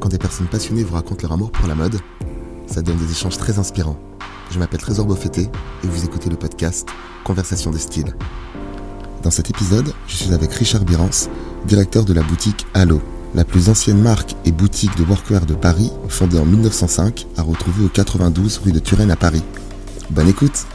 Quand 0.00 0.08
des 0.08 0.18
personnes 0.18 0.46
passionnées 0.46 0.84
vous 0.84 0.94
racontent 0.94 1.22
leur 1.22 1.32
amour 1.32 1.50
pour 1.50 1.66
la 1.66 1.74
mode, 1.74 1.98
ça 2.66 2.82
donne 2.82 2.96
des 2.96 3.10
échanges 3.10 3.38
très 3.38 3.58
inspirants. 3.58 3.98
Je 4.50 4.58
m'appelle 4.58 4.80
Trésor 4.80 5.06
Beaufetté 5.06 5.42
et 5.42 5.86
vous 5.86 6.04
écoutez 6.04 6.30
le 6.30 6.36
podcast 6.36 6.88
Conversation 7.24 7.70
de 7.70 7.78
style. 7.78 8.14
Dans 9.22 9.30
cet 9.30 9.50
épisode, 9.50 9.92
je 10.06 10.16
suis 10.16 10.32
avec 10.32 10.52
Richard 10.52 10.84
Birance, 10.84 11.28
directeur 11.66 12.04
de 12.04 12.12
la 12.12 12.22
boutique 12.22 12.66
Allo, 12.74 13.00
la 13.34 13.44
plus 13.44 13.68
ancienne 13.68 14.00
marque 14.00 14.36
et 14.44 14.52
boutique 14.52 14.96
de 14.96 15.02
workwear 15.02 15.46
de 15.46 15.54
Paris, 15.54 15.90
fondée 16.08 16.38
en 16.38 16.44
1905, 16.44 17.26
à 17.36 17.42
retrouver 17.42 17.84
au 17.84 17.88
92 17.88 18.58
rue 18.58 18.72
de 18.72 18.78
Turenne 18.78 19.10
à 19.10 19.16
Paris. 19.16 19.42
Bonne 20.10 20.28
écoute 20.28 20.66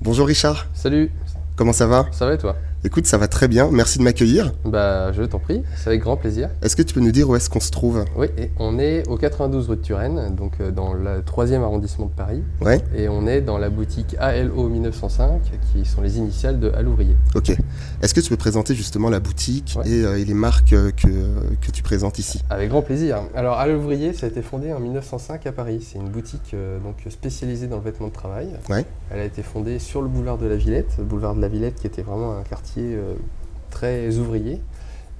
Bonjour 0.00 0.26
Richard, 0.26 0.66
Salut, 0.72 1.10
comment 1.56 1.74
ça 1.74 1.86
va? 1.86 2.06
Ça 2.10 2.24
va 2.24 2.34
et 2.34 2.38
toi? 2.38 2.56
Écoute, 2.82 3.06
ça 3.06 3.18
va 3.18 3.28
très 3.28 3.46
bien, 3.46 3.68
merci 3.70 3.98
de 3.98 4.04
m'accueillir. 4.04 4.54
Bah 4.64 5.12
je 5.12 5.22
t'en 5.24 5.38
prie, 5.38 5.62
c'est 5.76 5.88
avec 5.90 6.00
grand 6.00 6.16
plaisir. 6.16 6.48
Est-ce 6.62 6.74
que 6.76 6.80
tu 6.80 6.94
peux 6.94 7.00
nous 7.00 7.12
dire 7.12 7.28
où 7.28 7.36
est-ce 7.36 7.50
qu'on 7.50 7.60
se 7.60 7.70
trouve? 7.70 8.06
Oui, 8.16 8.28
et 8.38 8.50
on 8.58 8.78
est 8.78 9.06
au 9.06 9.18
92 9.18 9.68
rue 9.68 9.76
de 9.76 9.82
Turenne, 9.82 10.34
donc 10.34 10.52
euh, 10.62 10.70
dans 10.70 10.94
le 10.94 11.20
3e 11.20 11.60
arrondissement 11.62 12.06
de 12.06 12.12
Paris, 12.12 12.42
Ouais 12.62 12.80
et 12.96 13.10
on 13.10 13.26
est 13.26 13.42
dans 13.42 13.58
la 13.58 13.68
boutique 13.68 14.16
ALO 14.18 14.70
1905, 14.70 15.42
qui 15.74 15.84
sont 15.84 16.00
les 16.00 16.16
initiales 16.16 16.58
de 16.58 16.70
à 16.72 16.80
l'ouvrier. 16.80 17.14
Ok. 17.34 17.50
Est-ce 18.00 18.14
que 18.14 18.20
tu 18.20 18.30
peux 18.30 18.38
présenter 18.38 18.74
justement 18.74 19.10
la 19.10 19.20
boutique 19.20 19.76
Ouais. 19.76 19.86
et, 19.86 20.02
euh, 20.06 20.18
et 20.18 20.24
les 20.24 20.32
marques 20.32 20.72
euh, 20.72 20.90
que, 20.90 21.08
que 21.60 21.70
tu 21.70 21.82
présentes 21.82 22.18
ici? 22.18 22.40
Avec 22.48 22.70
grand 22.70 22.80
plaisir. 22.80 23.18
Alors 23.34 23.58
à 23.58 23.66
l'ouvrier, 23.66 24.14
ça 24.14 24.24
a 24.24 24.30
été 24.30 24.40
fondé 24.40 24.72
en 24.72 24.80
1905 24.80 25.46
à 25.46 25.52
Paris. 25.52 25.86
C'est 25.86 25.98
une 25.98 26.08
boutique 26.08 26.52
euh, 26.54 26.78
donc 26.78 26.94
spécialisée 27.10 27.66
dans 27.66 27.76
le 27.76 27.82
vêtement 27.82 28.08
de 28.08 28.12
travail. 28.14 28.48
Ouais. 28.70 28.86
Elle 29.10 29.20
a 29.20 29.24
été 29.24 29.42
fondée 29.42 29.78
sur 29.78 30.00
le 30.00 30.08
boulevard 30.08 30.38
de 30.38 30.46
la 30.46 30.56
Villette, 30.56 30.92
le 30.96 31.04
boulevard 31.04 31.34
de 31.34 31.42
la 31.42 31.48
Villette 31.48 31.74
qui 31.74 31.86
était 31.86 32.00
vraiment 32.02 32.38
un 32.38 32.42
quartier 32.42 32.69
euh, 32.78 33.14
très 33.70 34.18
ouvrier. 34.18 34.60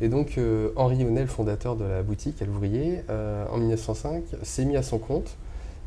Et 0.00 0.08
donc 0.08 0.38
euh, 0.38 0.70
Henri 0.77 1.04
Honnet, 1.04 1.22
le 1.22 1.27
fondateur 1.27 1.77
de 1.77 1.84
la 1.84 2.02
boutique 2.02 2.41
à 2.41 2.46
l'ouvrier, 2.46 3.02
euh, 3.10 3.45
en 3.50 3.58
1905, 3.58 4.24
s'est 4.42 4.64
mis 4.64 4.77
à 4.77 4.82
son 4.82 4.98
compte 4.98 5.36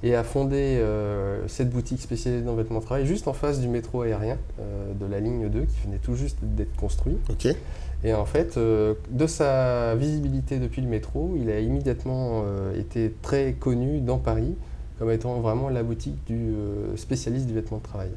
et 0.04 0.16
a 0.16 0.24
fondé 0.24 0.78
euh, 0.80 1.48
cette 1.48 1.70
boutique 1.70 2.02
spécialisée 2.02 2.44
dans 2.44 2.52
le 2.52 2.58
vêtement 2.58 2.80
de 2.80 2.86
travail 2.86 3.06
juste 3.06 3.28
en 3.28 3.34
face 3.34 3.60
du 3.62 3.70
métro 3.70 4.02
aérien 4.02 4.38
de 5.00 5.06
la 5.06 5.22
ligne 5.22 5.48
2 5.48 5.62
qui 5.62 5.80
venait 5.86 5.98
tout 5.98 6.16
juste 6.16 6.38
d'être 6.42 6.76
construit. 6.76 7.18
Et 8.04 8.14
en 8.14 8.26
fait, 8.26 8.58
de 8.60 9.28
sa 9.28 9.96
visibilité 9.96 10.60
depuis 10.60 10.82
le 10.82 10.90
métro, 10.90 11.36
il 11.40 11.50
a 11.50 11.62
immédiatement 11.62 12.44
été 12.78 13.14
très 13.22 13.54
connu 13.54 14.02
dans 14.02 14.18
Paris 14.18 14.56
comme 15.00 15.10
étant 15.10 15.40
vraiment 15.40 15.70
la 15.70 15.84
boutique 15.84 16.18
du 16.28 16.54
spécialiste 16.98 17.48
du 17.48 17.54
vêtement 17.54 17.78
de 17.78 17.84
travail. 17.84 18.10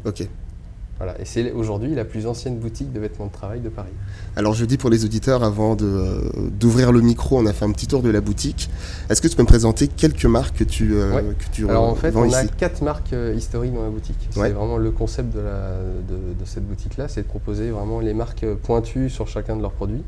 Voilà. 0.99 1.21
Et 1.21 1.25
c'est 1.27 1.53
aujourd'hui 1.53 1.95
la 1.95 2.05
plus 2.07 2.27
ancienne 2.27 2.57
boutique 2.59 2.91
de 2.93 3.01
vêtements 3.01 3.27
de 3.27 3.33
travail 3.33 3.61
de 3.61 3.69
Paris. 3.69 3.93
Alors 4.35 4.55
je 4.55 4.65
dis 4.65 4.79
pour 4.79 4.89
les 4.89 5.05
auditeurs, 5.05 5.45
avant 5.45 5.77
euh, 5.83 6.23
d'ouvrir 6.59 6.91
le 6.91 7.03
micro, 7.03 7.39
on 7.39 7.45
a 7.47 7.53
fait 7.53 7.67
un 7.67 7.73
petit 7.73 7.87
tour 7.87 8.03
de 8.03 8.09
la 8.11 8.21
boutique. 8.23 8.71
Est-ce 9.11 9.21
que 9.21 9.29
tu 9.29 9.37
peux 9.37 9.43
me 9.43 9.47
présenter 9.47 9.89
quelques 9.89 10.25
marques 10.25 10.57
que 10.57 10.65
tu, 10.65 10.95
euh, 10.95 11.15
Ouais. 11.17 11.23
que 11.39 11.45
tu 11.53 11.69
Alors 11.69 11.85
en 11.85 11.95
fait, 11.95 12.11
vends 12.11 12.27
on 12.27 12.33
a 12.33 12.47
quatre 12.47 12.81
marques 12.83 13.13
euh, 13.13 13.35
historiques 13.37 13.75
dans 13.75 13.83
la 13.83 13.91
boutique. 13.91 14.17
Ouais. 14.37 14.49
C'est 14.49 14.55
vraiment 14.55 14.79
le 14.79 14.91
concept 14.91 15.35
de, 15.35 15.41
la, 15.41 15.71
de, 16.09 16.15
de 16.41 16.45
cette 16.47 16.67
boutique-là, 16.67 17.09
c'est 17.09 17.23
de 17.23 17.27
proposer 17.29 17.71
vraiment 17.71 18.01
les 18.01 18.15
marques 18.15 18.45
euh, 18.45 18.55
pointues 18.55 19.11
sur 19.11 19.29
chacun 19.29 19.57
de 19.57 19.63
leurs 19.63 19.73
produits. 19.73 20.03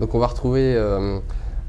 Donc 0.00 0.14
on 0.14 0.18
va 0.18 0.26
retrouver, 0.28 0.74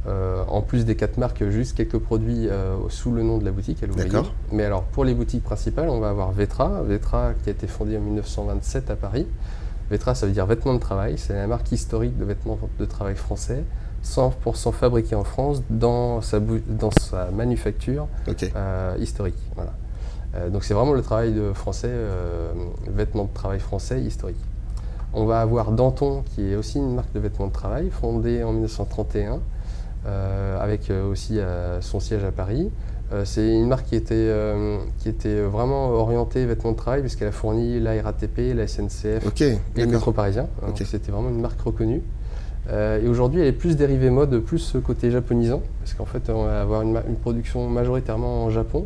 euh, 0.08 0.44
en 0.48 0.62
plus 0.62 0.86
des 0.86 0.96
quatre 0.96 1.18
marques, 1.18 1.48
juste 1.50 1.78
quelques 1.78 2.00
produits 2.00 2.48
euh, 2.50 2.76
sous 2.90 3.12
le 3.12 3.22
nom 3.24 3.38
de 3.38 3.46
la 3.46 3.52
boutique 3.52 3.84
à 3.84 3.86
l'ouvrier. 3.88 4.10
D'accord. 4.10 4.34
Mais 4.52 4.64
alors 4.66 4.84
pour 4.84 5.06
les 5.06 5.14
boutiques 5.14 5.44
principales, 5.44 5.90
on 5.90 6.00
va 6.00 6.10
avoir 6.10 6.32
Vetra, 6.32 6.82
Vetra 6.84 7.34
qui 7.44 7.50
a 7.50 7.52
été 7.52 7.68
fondée 7.68 7.98
en 7.98 8.02
1927 8.02 8.90
à 8.90 8.96
Paris. 8.96 9.28
Vetra, 9.92 10.16
ça 10.16 10.26
veut 10.26 10.32
dire 10.32 10.46
vêtements 10.46 10.74
de 10.74 10.80
travail, 10.80 11.18
c'est 11.18 11.34
la 11.34 11.48
marque 11.48 11.72
historique 11.72 12.18
de 12.18 12.24
vêtements 12.26 12.58
de 12.80 12.86
travail 12.86 13.16
français, 13.16 13.64
100% 14.04 14.72
fabriqué 14.72 15.16
en 15.16 15.24
France 15.24 15.62
dans 15.70 16.22
sa, 16.22 16.40
bou- 16.40 16.62
dans 16.68 16.92
sa 16.92 17.30
manufacture 17.30 18.08
euh, 18.56 18.96
historique. 19.00 19.38
Voilà. 19.56 19.74
Donc 20.50 20.64
c'est 20.64 20.74
vraiment 20.74 20.94
le 20.94 21.02
travail 21.02 21.34
de 21.34 21.52
français, 21.52 21.92
vêtements 22.88 23.26
de 23.26 23.34
travail 23.34 23.60
français 23.60 24.02
historique. 24.02 24.40
On 25.14 25.26
va 25.26 25.42
avoir 25.42 25.72
Danton, 25.74 26.24
qui 26.34 26.52
est 26.52 26.56
aussi 26.56 26.78
une 26.78 26.96
marque 26.96 27.12
de 27.14 27.20
vêtements 27.20 27.48
de 27.48 27.52
travail, 27.52 27.90
fondée 27.90 28.42
en 28.44 28.54
1931, 28.54 29.34
euh, 29.34 29.38
avec 30.06 30.90
euh, 30.90 31.10
aussi 31.10 31.40
euh, 31.40 31.82
son 31.82 32.00
siège 32.00 32.24
à 32.24 32.32
Paris. 32.32 32.72
Euh, 33.14 33.24
c'est 33.26 33.46
une 33.46 33.68
marque 33.68 33.88
qui 33.88 33.96
était, 33.96 34.14
euh, 34.16 34.78
qui 35.00 35.10
était 35.10 35.42
vraiment 35.42 35.90
orientée 35.90 36.46
vêtements 36.46 36.72
de 36.72 36.78
travail, 36.78 37.02
puisqu'elle 37.02 37.28
a 37.28 37.34
fourni 37.34 37.80
la 37.80 38.02
RATP, 38.02 38.54
la 38.56 38.68
SNCF 38.68 39.28
Ok. 39.28 39.42
et 39.42 39.60
le 39.76 39.88
métro 39.88 40.12
parisien. 40.12 40.48
C'était 40.76 41.12
vraiment 41.12 41.30
une 41.30 41.42
marque 41.42 41.60
reconnue. 41.60 42.02
Euh, 42.70 43.04
et 43.04 43.08
aujourd'hui, 43.08 43.42
elle 43.42 43.48
est 43.48 43.54
plus 43.54 43.76
dérivée 43.76 44.10
mode, 44.10 44.40
plus 44.40 44.78
côté 44.84 45.12
japonisant, 45.12 45.62
parce 45.80 45.94
qu'en 45.94 46.06
fait, 46.06 46.30
on 46.30 46.46
va 46.46 46.62
avoir 46.62 46.84
une, 46.84 47.02
production 47.22 47.68
majoritairement 47.68 48.46
en 48.46 48.50
Japon, 48.50 48.86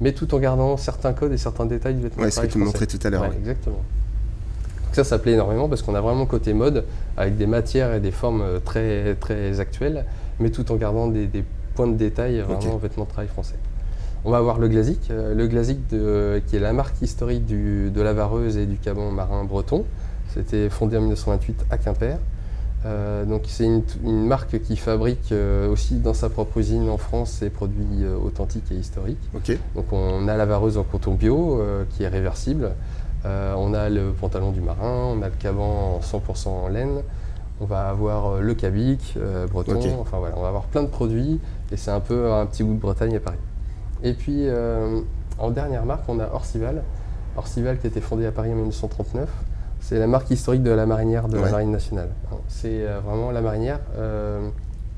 mais 0.00 0.12
tout 0.12 0.34
en 0.34 0.38
gardant 0.38 0.76
certains 0.76 1.14
codes 1.14 1.32
et 1.32 1.38
certains 1.38 1.64
détails 1.64 1.94
du 1.94 2.02
vêtement 2.02 2.24
Ouais, 2.24 2.28
de 2.28 2.34
ce 2.34 2.40
que 2.40 2.46
travail 2.46 2.52
tu 2.52 2.58
me 2.58 2.64
montrais 2.64 2.86
tout 2.86 2.98
à 3.02 3.10
l'heure. 3.10 3.22
Ouais, 3.22 3.28
ouais. 3.28 3.36
Exactement. 3.38 3.76
Donc 3.76 4.94
ça, 4.96 5.04
ça 5.04 5.18
plaît 5.18 5.32
énormément 5.32 5.68
parce 5.68 5.80
qu'on 5.80 5.94
a 5.94 6.00
vraiment 6.02 6.26
côté 6.26 6.52
mode, 6.52 6.84
avec 7.16 7.36
des 7.36 7.46
matières 7.46 7.94
et 7.94 8.00
des 8.00 8.10
formes 8.10 8.42
euh, 8.42 8.58
très, 8.58 9.14
très 9.14 9.60
actuelles, 9.60 10.04
mais 10.42 10.50
tout 10.50 10.70
en 10.72 10.76
gardant 10.76 11.06
des, 11.06 11.26
des 11.26 11.44
points 11.74 11.86
de 11.86 11.94
détail 11.96 12.40
vraiment 12.40 12.76
vêtements 12.76 13.04
de 13.04 13.08
travail 13.10 13.28
français. 13.28 13.54
On 14.24 14.30
va 14.30 14.36
avoir 14.38 14.58
le 14.58 14.68
Glazik, 14.68 15.10
euh, 15.10 15.34
le 15.34 15.46
Glazik 15.48 15.88
de- 15.88 16.40
qui 16.46 16.56
est 16.56 16.60
la 16.60 16.72
marque 16.72 17.00
historique 17.00 17.46
du- 17.46 17.90
de 17.90 18.00
la 18.02 18.12
vareuse 18.12 18.56
et 18.56 18.66
du 18.66 18.76
caban 18.76 19.10
marin 19.10 19.44
breton. 19.44 19.84
C'était 20.34 20.68
fondé 20.70 20.96
en 20.96 21.00
1928 21.00 21.64
à 21.70 21.78
Quimper. 21.78 22.18
Euh, 22.84 23.24
donc 23.24 23.42
c'est 23.46 23.64
une, 23.64 23.82
une 24.04 24.26
marque 24.26 24.60
qui 24.60 24.76
fabrique 24.76 25.30
euh, 25.30 25.68
aussi 25.70 25.94
dans 25.96 26.14
sa 26.14 26.28
propre 26.28 26.58
usine 26.58 26.88
en 26.88 26.98
France 26.98 27.30
ses 27.30 27.48
produits 27.48 28.02
euh, 28.02 28.16
authentiques 28.16 28.70
et 28.72 28.74
historiques. 28.74 29.20
Donc 29.76 29.92
on 29.92 30.26
a 30.28 30.36
la 30.36 30.46
vareuse 30.46 30.78
en 30.78 30.82
coton 30.82 31.14
bio 31.14 31.62
qui 31.90 32.02
est 32.02 32.08
réversible. 32.08 32.72
On 33.24 33.72
a 33.72 33.88
le 33.88 34.10
pantalon 34.20 34.50
du 34.50 34.60
marin, 34.60 35.14
on 35.16 35.22
a 35.22 35.26
le 35.28 35.34
caban 35.38 35.96
en 35.96 36.00
100% 36.00 36.48
en 36.48 36.68
laine. 36.68 37.02
On 37.62 37.64
va 37.66 37.88
avoir 37.88 38.26
euh, 38.26 38.40
le 38.40 38.54
cabic 38.54 39.14
euh, 39.16 39.46
breton. 39.46 39.78
Enfin 40.00 40.18
voilà, 40.18 40.34
on 40.36 40.42
va 40.42 40.48
avoir 40.48 40.64
plein 40.64 40.82
de 40.82 40.88
produits 40.88 41.40
et 41.70 41.76
c'est 41.76 41.92
un 41.92 42.00
peu 42.00 42.32
un 42.32 42.44
petit 42.46 42.64
bout 42.64 42.74
de 42.74 42.80
Bretagne 42.80 43.14
à 43.16 43.20
Paris. 43.20 43.38
Et 44.02 44.14
puis 44.14 44.48
euh, 44.48 45.00
en 45.38 45.50
dernière 45.50 45.86
marque, 45.86 46.02
on 46.08 46.18
a 46.18 46.26
Orcival. 46.32 46.82
Orcival 47.36 47.78
qui 47.78 47.86
a 47.86 47.90
été 47.90 48.00
fondé 48.00 48.26
à 48.26 48.32
Paris 48.32 48.50
en 48.50 48.56
1939. 48.56 49.28
C'est 49.80 49.98
la 49.98 50.06
marque 50.08 50.30
historique 50.30 50.62
de 50.64 50.70
la 50.72 50.86
marinière 50.86 51.28
de 51.28 51.36
Ouais. 51.38 51.44
la 51.44 51.50
Marine 51.52 51.70
nationale. 51.70 52.08
C'est 52.48 52.84
vraiment 53.04 53.30
la 53.30 53.40
marinière 53.40 53.78
euh, 53.96 54.48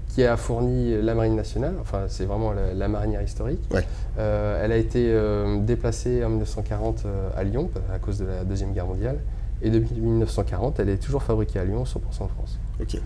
qui 0.09 0.25
a 0.25 0.37
fourni 0.37 1.01
la 1.03 1.15
Marine 1.15 1.37
nationale. 1.37 1.75
Enfin, 1.81 2.05
c'est 2.09 2.25
vraiment 2.25 2.53
la, 2.53 2.73
la 2.75 2.89
marinière 2.89 3.23
historique. 3.23 3.61
Ouais. 3.73 3.85
Elle 4.17 4.73
a 4.73 4.77
été 4.77 5.15
déplacée 5.61 6.25
en 6.25 6.29
1940 6.31 7.03
euh, 7.07 7.29
à 7.37 7.45
Lyon 7.45 7.69
à 7.95 7.99
cause 7.99 8.19
de 8.19 8.27
la 8.27 8.45
Deuxième 8.45 8.73
Guerre 8.73 8.87
mondiale. 8.87 9.19
Et 9.63 9.71
depuis 9.71 9.95
1940, 10.01 10.79
elle 10.81 10.89
est 10.91 10.97
toujours 10.99 11.23
fabriquée 11.23 11.59
à 11.59 11.65
Lyon, 11.65 11.85
100% 11.85 11.97
en 12.25 12.29
France. 12.29 12.59
Ok. 12.81 13.01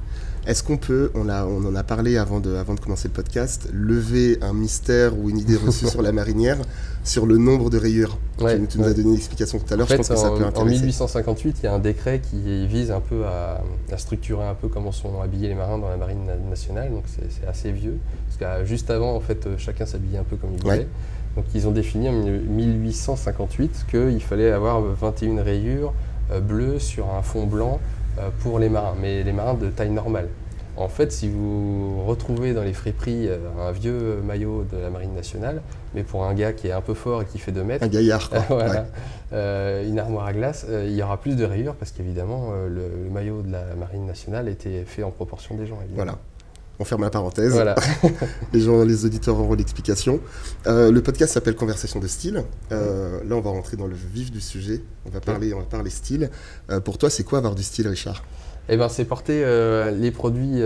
Est-ce 0.47 0.63
qu'on 0.65 0.79
peut, 0.79 1.11
on, 1.15 1.29
a, 1.29 1.45
on 1.45 1.63
en 1.67 1.75
a 1.77 1.85
parlé 1.85 2.17
avant 2.17 2.41
de, 2.41 2.55
avant 2.57 2.75
de 2.75 2.81
commencer 2.81 3.07
le 3.09 3.13
podcast, 3.15 3.69
lever 3.73 4.39
un 4.41 4.55
mystère 4.55 5.17
ou 5.19 5.29
une 5.29 5.39
idée 5.39 5.57
reçue 5.57 5.87
sur 5.89 6.01
la 6.03 6.11
marinière 6.11 6.57
sur 7.05 7.27
le 7.27 7.37
nombre 7.37 7.69
de 7.71 7.79
rayures 7.79 8.19
Ouais, 8.41 8.59
tu, 8.59 8.67
tu 8.67 8.79
nous 8.79 8.87
as 8.87 8.95
donné 8.95 9.11
une 9.11 9.15
explication 9.15 9.59
tout 9.59 9.73
à 9.73 9.77
l'heure, 9.77 9.87
En 9.87 9.91
je 9.91 9.97
pense 9.97 10.09
que 10.09 10.17
ça 10.17 10.31
en, 10.33 10.37
peut 10.37 10.45
en 10.45 10.49
intéresser. 10.49 10.81
1858, 10.81 11.57
il 11.61 11.65
y 11.65 11.67
a 11.69 11.75
un 11.75 11.79
décret 11.79 12.21
qui 12.21 12.67
vise 12.67 12.91
un 12.91 13.01
peu 13.01 13.25
à, 13.27 13.63
à 13.93 13.99
structurer 13.99 14.45
un 14.47 14.55
peu 14.55 14.69
comment 14.69 14.91
sont 14.93 15.21
habillés 15.21 15.49
les 15.49 15.55
marins 15.55 15.79
dans 15.79 15.89
la 15.91 15.97
marine 15.97 16.25
na- 16.27 16.37
nationale. 16.37 16.91
Donc 16.91 17.05
c'est 17.07 17.47
assez 17.47 17.71
vieux, 17.71 17.99
parce 18.41 18.61
que 18.61 18.65
juste 18.67 18.91
avant, 18.91 19.15
en 19.15 19.21
fait, 19.21 19.47
euh, 19.47 19.55
chacun 19.59 19.85
s'habillait 19.87 20.19
un 20.19 20.25
peu 20.25 20.37
comme 20.37 20.51
il 20.59 20.65
Ouais. 20.67 20.75
voulait. 20.77 20.89
Donc 21.37 21.45
ils 21.55 21.69
ont 21.69 21.73
défini 21.73 22.09
en 22.09 22.13
1858 22.13 23.87
qu'il 23.91 24.23
fallait 24.23 24.51
avoir 24.51 24.81
21 24.81 25.43
rayures 25.43 25.93
euh, 26.33 26.41
bleues 26.41 26.79
sur 26.79 27.11
un 27.15 27.23
fond 27.23 27.47
blanc 27.47 27.81
euh, 28.19 28.29
pour 28.41 28.59
les 28.59 28.69
marins, 28.69 28.95
mais 29.01 29.23
les 29.23 29.33
marins 29.33 29.55
de 29.55 29.69
taille 29.69 29.91
normale. 29.91 30.29
En 30.77 30.87
fait, 30.89 31.11
si 31.11 31.29
vous 31.29 32.05
retrouvez 32.07 32.55
dans 32.55 32.63
les 32.63 32.73
friperies 32.73 33.27
euh, 33.29 33.39
un 33.61 33.73
vieux 33.73 34.21
maillot 34.25 34.65
de 34.71 34.77
la 34.79 34.91
marine 34.91 35.13
nationale, 35.13 35.61
mais 35.95 36.05
pour 36.05 36.25
un 36.25 36.35
gars 36.35 36.53
qui 36.53 36.69
est 36.69 36.73
un 36.73 36.81
peu 36.81 36.95
fort 36.95 37.23
et 37.23 37.25
qui 37.25 37.39
fait 37.39 37.51
2 37.51 37.65
mètres, 37.65 37.85
Un 37.85 37.89
gaillard, 37.89 38.31
quoi. 38.31 38.39
voilà. 38.49 38.73
Ouais. 38.83 38.87
Euh, 39.33 39.89
une 39.89 39.99
armoire 39.99 40.27
à 40.27 40.33
glace, 40.33 40.67
euh, 40.69 40.87
il 40.89 40.95
y 40.95 41.03
aura 41.03 41.17
plus 41.21 41.35
de 41.37 41.45
rayures 41.45 41.75
parce 41.75 41.91
qu'évidemment 41.91 42.51
euh, 42.53 42.69
le, 42.69 43.05
le 43.05 43.11
maillot 43.11 43.43
de 43.43 43.51
la 43.51 43.75
marine 43.79 44.07
nationale 44.07 44.49
était 44.49 44.85
fait 44.85 45.03
en 45.03 45.11
proportion 45.11 45.57
des 45.57 45.67
gens. 45.67 45.79
évidemment. 45.85 45.97
Voilà. 45.97 46.19
On 46.81 46.85
ferme 46.85 47.03
la 47.03 47.11
parenthèse. 47.11 47.53
Voilà. 47.53 47.75
Les 48.53 48.61
gens, 48.61 48.85
les 48.85 49.05
auditeurs 49.05 49.39
auront 49.39 49.55
l'explication. 49.55 50.21
Euh, 50.67 50.93
le 50.93 51.03
podcast 51.03 51.35
s'appelle 51.35 51.57
Conversation 51.57 51.99
de 51.99 52.07
style. 52.07 52.45
Euh, 52.71 53.19
là, 53.25 53.35
on 53.35 53.41
va 53.41 53.51
rentrer 53.51 53.77
dans 53.77 53.87
le 53.87 53.97
vif 53.97 54.31
du 54.31 54.41
sujet. 54.41 54.83
On 55.05 55.11
va 55.11 55.21
parler, 55.21 55.53
on 55.53 55.59
va 55.59 55.65
parler 55.65 55.91
style. 55.91 56.31
Euh, 56.71 56.79
pour 56.79 56.97
toi, 56.97 57.11
c'est 57.11 57.25
quoi 57.25 57.39
avoir 57.39 57.57
du 57.57 57.65
style, 57.65 57.89
Richard? 57.89 58.23
Eh 58.69 58.77
ben, 58.77 58.89
c'est 58.89 59.05
porter 59.07 59.45
les 59.93 60.11
produits 60.11 60.63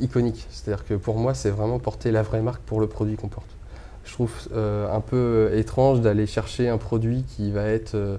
iconiques. 0.00 0.46
C'est-à-dire 0.50 0.84
que 0.84 0.94
pour 0.94 1.16
moi, 1.16 1.32
c'est 1.32 1.50
vraiment 1.50 1.78
porter 1.78 2.10
la 2.10 2.22
vraie 2.22 2.42
marque 2.42 2.62
pour 2.62 2.80
le 2.80 2.88
produit 2.88 3.16
qu'on 3.16 3.28
porte. 3.28 3.46
Je 4.04 4.12
trouve 4.12 4.32
un 4.52 5.00
peu 5.00 5.50
étrange 5.54 6.00
d'aller 6.00 6.26
chercher 6.26 6.68
un 6.68 6.76
produit 6.76 7.24
qui 7.28 7.52
va 7.52 7.66
être 7.66 8.18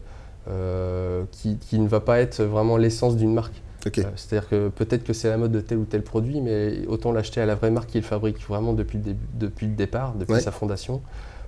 qui, 1.31 1.57
qui 1.57 1.77
ne 1.77 1.89
va 1.89 1.99
pas 1.99 2.19
être 2.19 2.41
vraiment 2.41 2.77
l'essence 2.77 3.17
d'une 3.17 3.33
marque. 3.33 3.61
Euh, 3.85 4.03
c'est-à-dire 4.15 4.49
que 4.49 4.69
peut-être 4.69 5.03
que 5.03 5.13
c'est 5.13 5.29
la 5.29 5.37
mode 5.37 5.51
de 5.51 5.61
tel 5.61 5.77
ou 5.77 5.85
tel 5.85 6.03
produit, 6.03 6.41
mais 6.41 6.85
autant 6.87 7.11
l'acheter 7.11 7.41
à 7.41 7.45
la 7.45 7.55
vraie 7.55 7.71
marque 7.71 7.89
qui 7.89 7.97
le 7.97 8.03
fabrique 8.03 8.41
vraiment 8.47 8.73
depuis 8.73 8.97
le, 8.97 9.15
depuis 9.35 9.67
le 9.67 9.73
départ, 9.73 10.13
depuis 10.15 10.41
sa 10.41 10.51
fondation, 10.51 11.01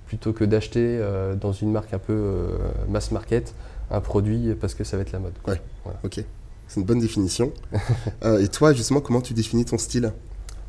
plutôt 0.06 0.32
que 0.32 0.44
d'acheter 0.44 0.98
euh, 1.00 1.34
dans 1.34 1.52
une 1.52 1.70
marque 1.70 1.92
un 1.92 1.98
peu 1.98 2.12
euh, 2.12 2.58
mass 2.88 3.10
market 3.10 3.54
un 3.90 4.00
produit 4.00 4.54
parce 4.54 4.74
que 4.74 4.84
ça 4.84 4.96
va 4.96 5.02
être 5.02 5.12
la 5.12 5.18
mode. 5.18 5.32
Ouais. 5.46 5.60
Ok. 6.04 6.24
C'est 6.68 6.80
une 6.80 6.86
bonne 6.86 7.00
définition. 7.00 7.52
et 8.22 8.46
toi, 8.46 8.72
justement, 8.72 9.00
comment 9.00 9.20
tu 9.20 9.34
définis 9.34 9.64
ton 9.64 9.78
style? 9.78 10.12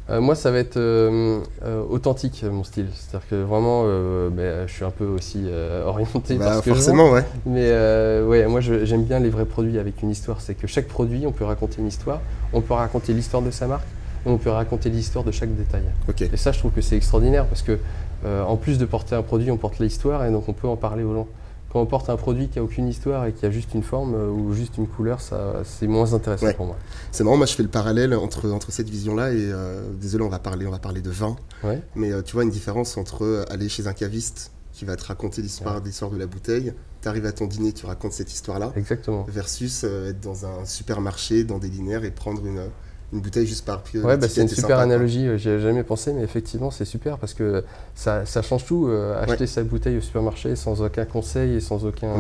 Moi, 0.10 0.36
ça 0.36 0.52
va 0.52 0.60
être 0.60 0.78
euh, 0.78 1.40
euh, 1.64 1.84
authentique, 1.90 2.44
mon 2.44 2.64
style. 2.64 2.88
C'est-à-dire 2.94 3.28
que 3.30 3.36
vraiment, 3.36 3.84
ben, 4.30 4.68
je 4.68 4.74
suis 4.74 4.84
un 4.84 4.92
peu 4.92 5.06
aussi 5.06 5.46
orienté 5.86 6.36
bah, 6.36 6.46
parce 6.46 6.62
que 6.62 6.74
forcément, 6.74 7.12
ouais. 7.12 7.24
Mais 7.46 7.72
ouais, 8.22 8.46
moi, 8.48 8.62
j'aime 8.62 9.04
bien 9.04 9.20
les 9.20 9.30
vrais 9.30 9.46
produits 9.46 9.80
avec 9.80 10.02
une 10.02 10.10
histoire. 10.10 10.42
C'est 10.42 10.56
que 10.56 10.68
chaque 10.68 10.88
produit, 10.88 11.26
on 11.26 11.32
peut 11.32 11.46
raconter 11.46 11.80
une 11.80 11.88
histoire. 11.88 12.20
On 12.54 12.62
peut 12.62 12.74
raconter 12.74 13.14
l'histoire 13.14 13.42
de 13.42 13.52
sa 13.52 13.68
marque. 13.68 13.88
On 14.26 14.38
peut 14.38 14.52
raconter 14.52 14.90
l'histoire 14.90 15.24
de 15.24 15.32
chaque 15.32 15.56
détail. 15.56 15.84
Et 16.20 16.38
ça, 16.38 16.52
je 16.52 16.60
trouve 16.60 16.72
que 16.72 16.82
c'est 16.82 16.98
extraordinaire 16.98 17.46
parce 17.46 17.62
que, 17.62 17.80
en 18.26 18.58
plus 18.58 18.78
de 18.78 18.86
porter 18.86 19.16
un 19.16 19.24
produit, 19.24 19.50
on 19.52 19.58
porte 19.58 19.80
l'histoire 19.80 20.26
et 20.26 20.32
donc 20.32 20.50
on 20.50 20.54
peut 20.54 20.68
en 20.68 20.76
parler 20.78 21.04
aux 21.04 21.14
gens 21.14 21.28
quand 21.72 21.80
on 21.80 21.86
porte 21.86 22.10
un 22.10 22.18
produit 22.18 22.50
qui 22.50 22.60
a 22.60 22.64
aucune 22.64 22.88
histoire 22.88 23.26
et 23.26 23.34
qui 23.34 23.46
a 23.46 23.52
juste 23.52 23.74
une 23.74 23.84
forme 23.84 24.14
euh, 24.14 24.30
ou 24.30 24.54
juste 24.54 24.78
une 24.78 24.88
couleur, 24.88 25.22
ça, 25.22 25.62
c'est 25.64 25.88
moins 25.88 26.14
intéressant 26.14 26.52
pour 26.54 26.66
moi. 26.66 26.78
C'est 27.12 27.24
marrant, 27.24 27.38
moi 27.38 27.46
je 27.46 27.54
fais 27.54 27.64
le 27.64 27.70
parallèle 27.70 28.14
entre, 28.14 28.52
entre 28.52 28.72
cette 28.72 28.90
vision-là 28.90 29.32
et 29.32 29.38
euh, 29.40 29.82
désolé, 29.94 30.24
on 30.24 30.30
va 30.30 30.40
parler, 30.40 30.68
on 30.68 30.72
va 30.72 30.80
parler 30.80 31.02
de 31.02 31.10
vin, 31.10 31.36
mais 31.96 32.12
euh, 32.12 32.22
tu 32.22 32.34
vois 32.34 32.44
une 32.44 32.50
différence 32.50 32.98
entre 32.98 33.46
aller 33.50 33.70
chez 33.70 33.88
un 33.88 33.94
caviste 33.94 34.52
qui 34.74 34.86
va 34.86 34.96
te 34.96 35.06
raconter 35.06 35.42
l'histoire, 35.42 35.82
l'histoire 35.82 36.12
de 36.12 36.18
la 36.18 36.26
bouteille, 36.26 36.74
tu 37.02 37.08
arrives 37.08 37.26
à 37.26 37.32
ton 37.32 37.46
dîner, 37.46 37.74
tu 37.74 37.86
racontes 37.86 38.14
cette 38.14 38.34
histoire-là, 38.34 38.72
Exactement. 38.76 39.26
versus 39.28 39.84
être 39.84 40.20
dans 40.20 40.46
un 40.46 40.66
supermarché, 40.66 41.44
dans 41.44 41.58
des 41.58 41.68
linéaires 41.68 42.04
et 42.04 42.12
prendre 42.12 42.46
une, 42.46 42.62
une 43.14 43.20
bouteille 43.20 43.46
juste 43.46 43.66
par 43.66 43.82
pied. 43.82 44.00
Ouais, 44.00 44.18
bah, 44.18 44.28
c'est 44.30 44.42
une 44.42 44.48
super 44.48 44.80
analogie, 44.80 45.28
euh, 45.28 45.38
j'y 45.38 45.50
avais 45.50 45.60
jamais 45.60 45.84
pensé, 45.84 46.14
mais 46.14 46.24
effectivement, 46.24 46.72
c'est 46.72 46.86
super 46.86 47.18
parce 47.18 47.34
que 47.34 47.64
ça, 47.94 48.26
ça 48.26 48.42
change 48.42 48.66
tout. 48.66 48.88
Euh, 48.88 49.22
acheter 49.22 49.48
sa 49.48 49.64
bouteille 49.64 49.98
au 49.98 50.02
supermarché 50.02 50.56
sans 50.56 50.82
aucun 50.82 51.06
conseil 51.06 51.56
et 51.56 51.60
sans 51.60 51.86
aucun, 51.86 52.14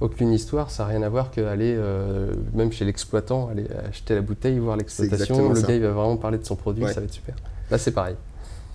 aucune 0.00 0.32
histoire, 0.32 0.70
ça 0.70 0.84
n'a 0.84 0.90
rien 0.90 1.02
à 1.02 1.08
voir 1.08 1.30
qu'aller, 1.30 1.74
euh, 1.76 2.32
même 2.52 2.70
chez 2.70 2.84
l'exploitant, 2.84 3.48
aller 3.48 3.66
acheter 3.88 4.14
la 4.14 4.20
bouteille, 4.20 4.58
voir 4.58 4.76
l'exploitation. 4.76 5.52
Le 5.52 5.60
gars, 5.60 5.74
il 5.74 5.82
va 5.82 5.90
vraiment 5.90 6.16
parler 6.16 6.38
de 6.38 6.44
son 6.44 6.56
produit, 6.56 6.84
ça 6.86 7.00
va 7.00 7.02
être 7.02 7.12
super. 7.12 7.34
Là, 7.70 7.78
c'est 7.78 7.92
pareil. 7.92 8.16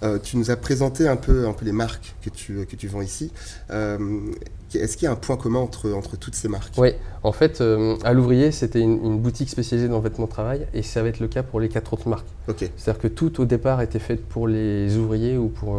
Euh, 0.04 0.18
tu 0.22 0.38
nous 0.38 0.50
as 0.50 0.56
présenté 0.56 1.08
un 1.08 1.16
peu, 1.16 1.48
un 1.48 1.54
peu 1.54 1.64
les 1.64 1.72
marques 1.72 2.16
que 2.24 2.30
tu, 2.30 2.66
que 2.66 2.76
tu 2.76 2.88
vends 2.88 3.02
ici. 3.02 3.32
Euh, 3.70 4.20
est-ce 4.74 4.98
qu'il 4.98 5.06
y 5.06 5.08
a 5.08 5.12
un 5.12 5.16
point 5.16 5.38
commun 5.38 5.60
entre, 5.60 5.92
entre 5.92 6.18
toutes 6.18 6.34
ces 6.34 6.48
marques? 6.48 6.74
Oui, 6.78 6.90
en 7.22 7.32
fait, 7.32 7.62
euh, 7.62 7.98
à 8.04 8.14
l'ouvrier, 8.14 8.52
c'était 8.52 8.80
une, 8.80 9.20
boutique 9.20 9.50
spécialisée 9.50 9.90
dans 9.90 9.98
le 9.98 10.04
vêtement 10.04 10.26
de 10.26 10.32
travail 10.32 10.66
et 10.74 10.82
ça 10.82 11.04
va 11.04 11.10
être 11.10 11.20
le 11.20 11.28
cas 11.28 11.44
pour 11.44 11.60
les 11.60 11.70
quatre 11.70 11.94
autres 11.94 12.10
marques. 12.10 12.28
C'est-à-dire 12.48 13.00
que 13.00 13.08
tout 13.08 13.42
au 13.42 13.46
départ 13.46 13.82
était 13.82 14.00
fait 14.00 14.16
pour 14.16 14.48
les 14.48 14.98
ouvriers 14.98 15.38
ou 15.38 15.48
pour 15.48 15.76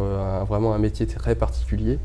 vraiment 0.47 0.73
un 0.73 0.79
métier 0.79 1.05
très 1.05 1.35
particulier. 1.35 1.99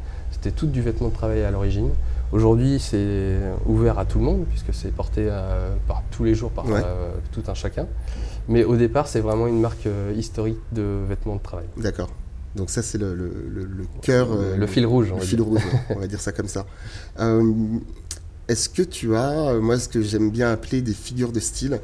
C'était 0.49 0.61
tout 0.61 0.67
du 0.67 0.81
vêtement 0.81 1.09
de 1.09 1.13
travail 1.13 1.43
à 1.43 1.51
l'origine. 1.51 1.91
Aujourd'hui, 2.33 2.79
c'est 2.81 3.37
ouvert 3.67 3.99
à 3.99 4.07
tout 4.07 4.19
le 4.19 4.25
monde 4.25 4.47
puisque 4.49 4.73
c'est 4.73 4.91
porté 4.91 5.29
par 5.87 6.03
tous 6.11 6.25
les 6.25 6.35
jours 6.35 6.51
par 6.51 6.65
tout 7.33 7.43
un 7.49 7.55
chacun. 7.55 7.87
Mais 8.49 8.65
au 8.65 8.77
départ, 8.77 9.09
c'est 9.09 9.21
vraiment 9.21 9.47
une 9.47 9.61
marque 9.61 9.87
euh, 9.87 10.15
historique 10.17 10.57
de 10.73 11.01
vêtements 11.07 11.37
de 11.37 11.43
travail. 11.43 11.67
D'accord. 11.77 12.09
Donc 12.57 12.71
ça, 12.71 12.83
c'est 12.83 12.97
le, 12.97 13.15
le, 13.15 13.69
cœur... 14.01 14.31
Le, 14.57 14.67
fil 14.67 14.87
rouge, 14.87 15.13
on 15.13 15.19
Le 15.19 15.23
fil 15.23 15.43
rouge, 15.43 15.61
on 15.91 15.99
va 15.99 16.07
dire 16.07 16.21
ça 16.21 16.33
comme 16.33 16.49
ça. 16.49 16.65
Euh, 17.21 17.53
est-ce 18.49 18.71
que 18.71 18.83
tu 18.83 19.15
as, 19.17 19.53
moi, 19.61 19.79
ce 19.79 19.91
que 19.91 20.01
j'aime 20.01 20.31
bien 20.31 20.51
appeler 20.51 20.81
des 20.81 20.95
figures 20.95 21.31
de 21.31 21.41
style, 21.41 21.79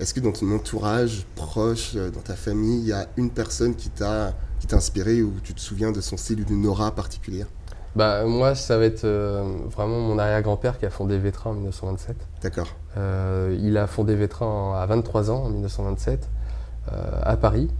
est-ce 0.00 0.14
que 0.14 0.20
dans 0.20 0.32
ton 0.32 0.50
entourage 0.54 1.26
proche, 1.34 1.92
euh, 1.96 2.10
dans 2.10 2.22
ta 2.22 2.34
famille, 2.34 2.80
il 2.80 2.86
y 2.86 2.92
a 2.92 3.08
une 3.18 3.30
personne 3.30 3.74
qui 3.74 3.90
t'a 3.90 4.34
inspiré 4.72 5.22
ou 5.22 5.34
tu 5.44 5.52
te 5.52 5.60
souviens 5.60 5.92
de 5.92 6.00
son 6.00 6.16
style 6.16 6.40
ou 6.40 6.44
d'une 6.44 6.66
aura 6.66 6.94
particulière? 6.94 7.46
Bah, 7.96 8.26
moi, 8.26 8.54
ça 8.54 8.76
va 8.76 8.84
être 8.84 9.04
euh, 9.04 9.42
vraiment 9.70 9.98
mon 10.00 10.18
arrière-grand-père 10.18 10.78
qui 10.78 10.84
a 10.84 10.90
fondé 10.90 11.16
Vétra 11.16 11.48
en 11.48 11.54
1927. 11.54 12.14
D'accord. 12.42 12.68
Euh, 12.98 13.56
il 13.58 13.78
a 13.78 13.86
fondé 13.86 14.14
Vétra 14.14 14.82
à 14.82 14.84
23 14.84 15.30
ans, 15.30 15.44
en 15.44 15.48
1927, 15.48 16.28
euh, 16.92 17.20
à 17.22 17.38
Paris. 17.38 17.70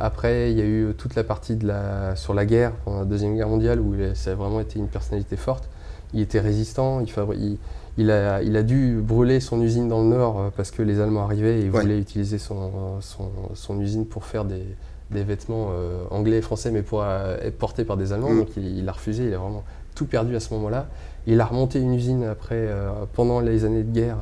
après, 0.00 0.52
il 0.52 0.58
y 0.58 0.62
a 0.62 0.64
eu 0.64 0.94
toute 0.96 1.16
la 1.16 1.24
partie 1.24 1.56
de 1.56 1.66
la, 1.66 2.14
sur 2.14 2.34
la 2.34 2.46
guerre, 2.46 2.70
pendant 2.84 3.00
la 3.00 3.04
Deuxième 3.04 3.34
Guerre 3.34 3.48
mondiale, 3.48 3.80
où 3.80 3.96
ça 4.14 4.30
a 4.30 4.34
vraiment 4.36 4.60
été 4.60 4.78
une 4.78 4.88
personnalité 4.88 5.36
forte. 5.36 5.68
Il 6.14 6.20
était 6.20 6.40
résistant, 6.40 7.00
il, 7.00 7.58
il, 7.98 8.12
a, 8.12 8.40
il, 8.42 8.56
a, 8.56 8.62
dû 8.62 9.00
brûler 9.02 9.40
son 9.40 9.60
usine 9.60 9.88
dans 9.88 10.02
le 10.02 10.08
Nord 10.08 10.52
parce 10.56 10.70
que 10.70 10.82
les 10.82 11.00
Allemands 11.00 11.24
arrivaient 11.24 11.60
et 11.60 11.64
il 11.64 11.70
voulait 11.70 11.98
utiliser 11.98 12.38
son, 12.38 13.00
son, 13.00 13.30
son 13.54 13.80
usine 13.80 14.06
pour 14.06 14.24
faire 14.24 14.44
des, 14.44 14.64
des 15.10 15.22
vêtements 15.22 15.70
euh, 15.72 16.02
anglais 16.10 16.38
et 16.38 16.42
français, 16.42 16.70
mais 16.70 16.82
pour 16.82 17.02
euh, 17.02 17.36
être 17.42 17.56
portés 17.56 17.84
par 17.84 17.96
des 17.96 18.12
Allemands. 18.12 18.32
Mm. 18.32 18.38
Donc 18.38 18.48
il, 18.56 18.88
a 18.88 18.92
refusé, 18.92 19.24
il 19.24 19.34
a 19.34 19.38
vraiment 19.38 19.64
tout 19.94 20.06
perdu 20.06 20.36
à 20.36 20.40
ce 20.40 20.52
moment-là. 20.54 20.88
Il 21.26 21.40
a 21.40 21.44
remonté 21.44 21.78
une 21.80 21.94
usine 21.94 22.24
après, 22.24 22.56
euh, 22.56 22.90
pendant 23.14 23.40
les 23.40 23.64
années 23.64 23.82
de 23.82 23.92
guerre, 23.92 24.18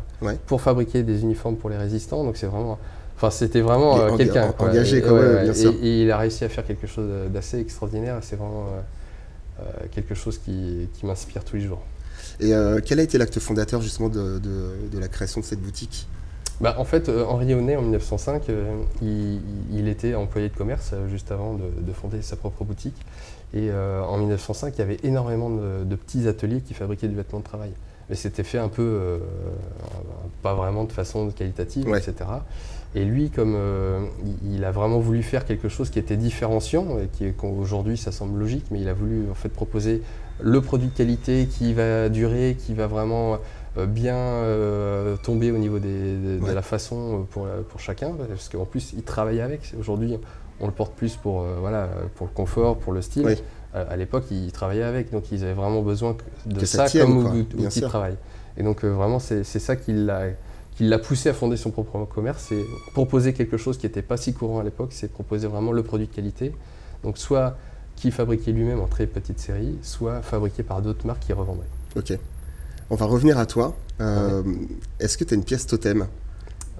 pour 0.46 0.60
fabriquer 0.60 1.02
des 1.02 1.22
uniformes 1.22 1.56
pour 1.56 1.70
les 1.70 1.76
résistants. 1.76 2.24
Donc 2.24 2.36
c'est 2.36 2.46
vraiment, 2.46 2.78
enfin 3.16 3.30
c'était 3.30 3.60
vraiment 3.60 4.16
quelqu'un 4.16 4.52
engagé, 4.58 4.98
et, 4.98 5.42
bien 5.42 5.54
sûr. 5.54 5.74
Et, 5.82 6.02
il 6.02 6.10
a 6.10 6.18
réussi 6.18 6.44
à 6.44 6.48
faire 6.48 6.66
quelque 6.66 6.86
chose 6.86 7.08
d'assez 7.32 7.60
extraordinaire. 7.60 8.18
C'est 8.22 8.36
vraiment 8.36 8.66
quelque 9.92 10.14
chose 10.14 10.38
qui, 10.38 10.88
m'inspire 11.02 11.44
tous 11.44 11.56
les 11.56 11.62
jours. 11.62 11.82
Et 12.40 12.52
quel 12.84 12.98
a 12.98 13.02
été 13.02 13.18
l'acte 13.18 13.38
fondateur 13.38 13.80
justement 13.80 14.08
de, 14.08 14.38
de 14.38 14.98
la 14.98 15.08
création 15.08 15.40
de 15.40 15.46
cette 15.46 15.60
boutique? 15.60 16.08
Bah, 16.60 16.76
en 16.78 16.84
fait, 16.84 17.08
euh, 17.08 17.24
Henri 17.24 17.54
Honnet, 17.54 17.76
en 17.76 17.82
1905, 17.82 18.48
euh, 18.48 18.82
il, 19.02 19.88
était 19.88 20.14
employé 20.14 20.48
de 20.48 20.56
commerce 20.56 20.90
euh, 20.94 21.08
juste 21.08 21.30
avant 21.30 21.54
de, 21.54 21.92
fonder 21.92 22.22
sa 22.22 22.36
propre 22.36 22.64
boutique. 22.64 22.96
Et 23.54 23.70
en 23.72 24.18
1905, 24.18 24.74
il 24.76 24.78
y 24.80 24.82
avait 24.82 24.98
énormément 25.02 25.48
de, 25.48 25.96
petits 25.96 26.28
ateliers 26.28 26.60
qui 26.60 26.74
fabriquaient 26.74 27.08
du 27.08 27.14
vêtement 27.14 27.38
de 27.38 27.44
travail. 27.44 27.70
Mais 28.10 28.16
c'était 28.16 28.42
fait 28.42 28.58
un 28.58 28.68
peu, 28.68 29.20
pas 30.42 30.54
vraiment 30.54 30.84
de 30.84 30.92
façon 30.92 31.30
qualitative, 31.30 31.88
etc. 31.88 32.14
Et 32.94 33.04
lui, 33.04 33.30
comme 33.30 33.56
il, 34.44 34.64
a 34.64 34.72
vraiment 34.72 34.98
voulu 34.98 35.22
faire 35.22 35.46
quelque 35.46 35.68
chose 35.68 35.88
qui 35.88 35.98
était 35.98 36.16
différenciant, 36.16 36.98
et 36.98 37.06
qui 37.06 37.32
aujourd'hui 37.42 37.96
ça 37.96 38.12
semble 38.12 38.38
logique, 38.38 38.66
mais 38.70 38.80
il 38.80 38.88
a 38.88 38.94
voulu 38.94 39.30
en 39.30 39.34
fait 39.34 39.48
proposer 39.48 40.02
le 40.40 40.60
produit 40.60 40.88
de 40.88 40.94
qualité 40.94 41.46
qui 41.46 41.72
va 41.72 42.10
durer, 42.10 42.56
qui 42.58 42.74
va 42.74 42.88
vraiment 42.88 43.38
bien 43.84 44.16
euh, 44.16 45.16
tomber 45.16 45.50
au 45.50 45.58
niveau 45.58 45.78
de 45.78 46.52
la 46.52 46.62
façon 46.62 47.20
euh, 47.20 47.22
pour, 47.30 47.46
pour 47.68 47.80
chacun, 47.80 48.12
parce 48.28 48.48
qu'en 48.48 48.64
plus, 48.64 48.94
il 48.96 49.02
travaille 49.02 49.40
avec. 49.40 49.74
Aujourd'hui, 49.78 50.16
on 50.60 50.66
le 50.66 50.72
porte 50.72 50.94
plus 50.94 51.16
pour, 51.16 51.42
voilà, 51.60 51.88
pour 52.14 52.26
le 52.26 52.32
confort, 52.32 52.78
pour 52.78 52.92
le 52.92 53.02
style. 53.02 53.36
À, 53.74 53.96
l'époque, 53.96 54.24
il 54.30 54.50
travaillait 54.52 54.84
avec, 54.84 55.10
donc 55.10 55.30
ils 55.30 55.44
avaient 55.44 55.52
vraiment 55.52 55.82
besoin 55.82 56.16
de 56.46 56.64
ça, 56.64 56.88
comme 56.88 57.18
outil 57.58 57.80
de 57.80 57.86
travail. 57.86 58.16
Et 58.56 58.62
donc, 58.62 58.84
vraiment, 58.84 59.18
c'est 59.18 59.44
ça 59.44 59.76
qui 59.76 59.92
l'a 59.92 60.98
poussé 60.98 61.28
à 61.28 61.34
fonder 61.34 61.58
son 61.58 61.70
propre 61.70 62.06
commerce, 62.06 62.46
c'est 62.48 62.64
proposer 62.94 63.34
quelque 63.34 63.58
chose 63.58 63.76
qui 63.76 63.84
n'était 63.84 64.00
pas 64.00 64.16
si 64.16 64.32
courant 64.32 64.60
à 64.60 64.64
l'époque, 64.64 64.90
c'est 64.92 65.12
proposer 65.12 65.46
vraiment 65.46 65.72
le 65.72 65.82
produit 65.82 66.06
de 66.06 66.14
qualité. 66.14 66.54
Donc, 67.04 67.18
soit 67.18 67.58
qui 67.96 68.10
fabriquait 68.10 68.52
lui-même 68.52 68.80
en 68.80 68.86
très 68.86 69.06
petite 69.06 69.40
série, 69.40 69.76
soit 69.82 70.22
fabriqué 70.22 70.62
par 70.62 70.80
d'autres 70.80 71.06
marques 71.06 71.24
qui 71.24 71.32
revendraient. 71.32 71.66
Ok. 71.96 72.18
On 72.88 72.94
va 72.94 73.06
revenir 73.06 73.38
à 73.38 73.46
toi. 73.46 73.74
Euh, 74.00 74.42
est-ce 75.00 75.18
que 75.18 75.24
tu 75.24 75.34
as 75.34 75.36
une 75.36 75.44
pièce 75.44 75.66
totem? 75.66 76.06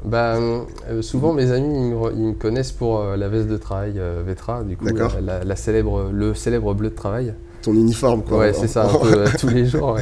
Bah, 0.05 0.37
euh, 0.37 1.03
souvent, 1.03 1.33
mes 1.33 1.51
amis, 1.51 1.91
ils 2.15 2.27
me, 2.27 2.33
connaissent 2.33 2.71
pour 2.71 3.01
euh, 3.01 3.17
la 3.17 3.29
veste 3.29 3.49
de 3.49 3.57
travail 3.57 4.01
Vetra, 4.25 4.63
du 4.63 4.77
coup, 4.77 4.87
la, 4.87 5.57
célèbre, 5.57 6.11
le 6.13 6.35
célèbre 6.35 6.75
bleu 6.75 6.91
de 6.91 6.95
travail. 6.95 7.35
Ton 7.63 7.75
uniforme, 7.75 8.23
quoi. 8.23 8.39
Ouais, 8.39 8.53
c'est 8.53 8.69
ça, 8.69 8.89
tous 9.41 9.49
les 9.49 9.67
jours. 9.67 9.99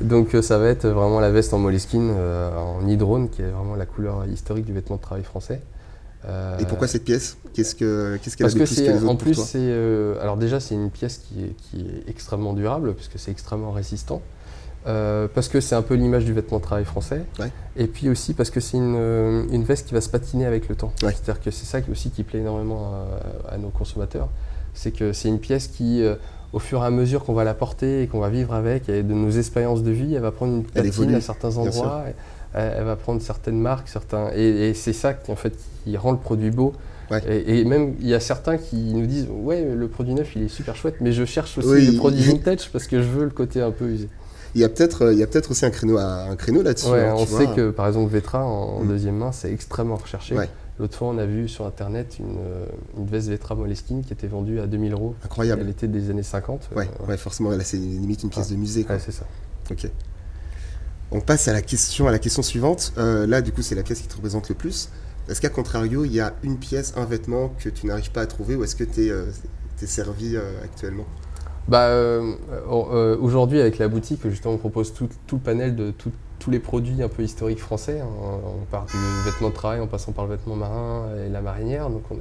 Donc, 0.00 0.36
ça 0.42 0.58
va 0.58 0.68
être 0.68 0.86
vraiment 0.86 1.18
la 1.18 1.30
veste 1.30 1.52
en 1.52 1.58
moleskine, 1.58 2.12
en 2.12 2.86
hydrone, 2.86 3.28
qui 3.28 3.42
est 3.42 3.50
vraiment 3.50 3.74
la 3.74 3.86
couleur 3.86 4.26
historique 4.26 4.66
du 4.66 4.72
vêtement 4.72 4.96
de 4.96 5.02
travail 5.02 5.24
français. 5.24 5.60
Et 6.60 6.64
pourquoi 6.68 6.86
cette 6.86 7.04
pièce? 7.04 7.38
Qu'est-ce 7.54 7.74
qu'elle 7.74 8.20
qu 8.20 8.30
Parce 8.38 8.54
que 8.54 9.04
en 9.04 9.16
plus, 9.16 9.34
c'est 9.34 9.72
alors 10.22 10.36
déjà, 10.36 10.60
c'est 10.60 10.76
une 10.76 10.90
pièce 10.90 11.18
qui 11.18 11.42
est, 11.42 11.56
qui 11.56 11.80
est 11.80 12.08
extrêmement 12.08 12.52
durable, 12.52 12.94
puisque 12.94 13.18
c'est 13.18 13.32
extrêmement 13.32 13.72
résistant. 13.72 14.22
Euh, 14.86 15.28
parce 15.32 15.48
que 15.48 15.60
c'est 15.60 15.74
un 15.74 15.82
peu 15.82 15.94
l'image 15.94 16.24
du 16.24 16.32
vêtement 16.32 16.58
de 16.58 16.62
travail 16.62 16.84
français. 16.84 17.22
Et 17.76 17.86
puis 17.86 18.08
aussi 18.08 18.34
parce 18.34 18.50
que 18.50 18.60
c'est 18.60 18.78
une, 18.78 18.96
euh, 18.96 19.44
une, 19.50 19.62
veste 19.62 19.86
qui 19.86 19.94
va 19.94 20.00
se 20.00 20.08
patiner 20.08 20.46
avec 20.46 20.68
le 20.68 20.74
temps. 20.74 20.92
C'est-à-dire 21.00 21.40
que 21.40 21.50
c'est 21.50 21.66
ça 21.66 21.78
aussi 21.90 22.10
qui 22.10 22.22
plaît 22.22 22.40
énormément 22.40 22.92
à, 23.48 23.58
nos 23.58 23.68
consommateurs. 23.68 24.28
C'est 24.72 24.92
que 24.92 25.12
c'est 25.12 25.28
une 25.28 25.40
pièce 25.40 25.66
qui, 25.66 26.02
euh, 26.02 26.14
au 26.52 26.58
fur 26.58 26.82
et 26.82 26.86
à 26.86 26.90
mesure 26.90 27.24
qu'on 27.24 27.34
va 27.34 27.44
la 27.44 27.54
porter 27.54 28.02
et 28.02 28.06
qu'on 28.06 28.20
va 28.20 28.30
vivre 28.30 28.54
avec, 28.54 28.88
et 28.88 29.02
de 29.02 29.12
nos 29.12 29.30
expériences 29.30 29.82
de 29.82 29.90
vie, 29.90 30.14
elle 30.14 30.22
va 30.22 30.32
prendre 30.32 30.54
une 30.54 30.64
patine 30.64 31.14
à 31.14 31.20
certains 31.20 31.56
endroits, 31.56 32.04
elle, 32.54 32.84
va 32.84 32.96
prendre 32.96 33.20
certaines 33.20 33.58
marques, 33.58 33.88
certains, 33.88 34.30
et, 34.34 34.72
c'est 34.74 34.92
ça 34.92 35.12
qui, 35.12 35.30
en 35.30 35.36
fait, 35.36 35.52
qui 35.84 35.96
rend 35.96 36.12
le 36.12 36.18
produit 36.18 36.50
beau. 36.50 36.72
Et, 37.28 37.64
même, 37.64 37.94
il 38.00 38.06
y 38.06 38.14
a 38.14 38.20
certains 38.20 38.56
qui 38.56 38.94
nous 38.94 39.06
disent 39.06 39.26
Ouais, 39.28 39.64
le 39.64 39.88
produit 39.88 40.14
neuf, 40.14 40.36
il 40.36 40.44
est 40.44 40.48
super 40.48 40.76
chouette, 40.76 40.96
mais 41.00 41.10
je 41.10 41.24
cherche 41.24 41.58
aussi 41.58 41.90
le 41.90 41.98
produit 41.98 42.22
vintage 42.22 42.70
parce 42.70 42.86
que 42.86 43.02
je 43.02 43.08
veux 43.08 43.24
le 43.24 43.30
côté 43.30 43.60
un 43.60 43.72
peu 43.72 43.86
usé. 43.86 44.08
Il 44.54 44.60
y 44.60 44.64
a 44.64 44.68
peut-être 44.68 45.12
il 45.12 45.26
peut 45.26 45.42
aussi 45.48 45.64
un 45.64 45.70
créneau, 45.70 45.98
un 45.98 46.36
créneau 46.36 46.62
là-dessus. 46.62 46.88
Hein, 46.88 47.14
on 47.16 47.26
sait 47.26 47.46
que 47.54 47.70
par 47.70 47.86
exemple 47.86 48.12
Vetra 48.12 48.44
en, 48.44 48.82
mm. 48.82 48.88
deuxième 48.88 49.16
main, 49.16 49.32
c'est 49.32 49.52
extrêmement 49.52 49.96
recherché. 49.96 50.36
L'autre 50.78 50.96
fois, 50.96 51.08
on 51.08 51.18
a 51.18 51.26
vu 51.26 51.46
sur 51.46 51.66
internet 51.66 52.16
une, 52.18 53.06
veste 53.06 53.28
Vetra 53.28 53.54
Moleskine 53.54 54.02
qui 54.02 54.14
était 54.14 54.26
vendue 54.26 54.60
à 54.60 54.66
2000 54.66 54.92
euros. 54.92 55.14
Incroyable. 55.22 55.60
Elle 55.62 55.68
était 55.68 55.88
des 55.88 56.08
années 56.08 56.22
50. 56.22 56.70
Ouais, 56.74 56.88
ouais 57.06 57.18
forcément, 57.18 57.50
là 57.50 57.62
c'est 57.62 57.76
limite 57.76 58.22
une 58.22 58.30
pièce 58.30 58.48
de 58.48 58.56
musée. 58.56 58.86
Ouais, 58.88 58.98
c'est 58.98 59.12
ça. 59.12 59.26
Ok. 59.70 59.88
On 61.12 61.20
passe 61.20 61.48
à 61.48 61.52
la 61.52 61.60
question, 61.60 62.06
à 62.06 62.12
la 62.12 62.18
question 62.18 62.42
suivante. 62.42 62.92
là, 62.96 63.42
du 63.42 63.52
coup, 63.52 63.62
c'est 63.62 63.74
la 63.74 63.82
pièce 63.82 64.00
qui 64.00 64.08
te 64.08 64.14
représente 64.14 64.48
le 64.48 64.54
plus. 64.54 64.88
Est-ce 65.30 65.40
qu'à 65.40 65.48
contrario, 65.48 66.04
il 66.04 66.12
y 66.12 66.20
a 66.20 66.34
une 66.42 66.58
pièce, 66.58 66.92
un 66.96 67.04
vêtement 67.04 67.54
que 67.58 67.68
tu 67.68 67.86
n'arrives 67.86 68.10
pas 68.10 68.22
à 68.22 68.26
trouver 68.26 68.56
ou 68.56 68.64
est-ce 68.64 68.74
que 68.74 68.82
tu 68.82 69.06
es, 69.06 69.10
euh, 69.10 69.26
servi 69.86 70.36
euh, 70.36 70.42
actuellement? 70.64 71.06
Bah, 71.68 71.86
euh, 71.88 73.16
Aujourd'hui, 73.20 73.60
avec 73.60 73.78
la 73.78 73.88
boutique, 73.88 74.20
justement, 74.28 74.54
on 74.54 74.58
propose 74.58 74.92
tout, 74.92 75.08
le 75.32 75.38
panel 75.38 75.76
de 75.76 75.92
tous 76.38 76.50
les 76.50 76.58
produits 76.58 77.02
un 77.02 77.08
peu 77.08 77.22
historiques 77.22 77.60
français. 77.60 78.00
Hein. 78.00 78.08
On 78.44 78.64
part 78.70 78.86
du 78.86 78.96
vêtement 79.24 79.50
de 79.50 79.54
travail 79.54 79.80
en 79.80 79.86
passant 79.86 80.12
par 80.12 80.24
le 80.24 80.32
vêtement 80.32 80.56
marin 80.56 81.04
et 81.26 81.28
la 81.28 81.40
marinière. 81.40 81.90
Donc, 81.90 82.02
on 82.10 82.16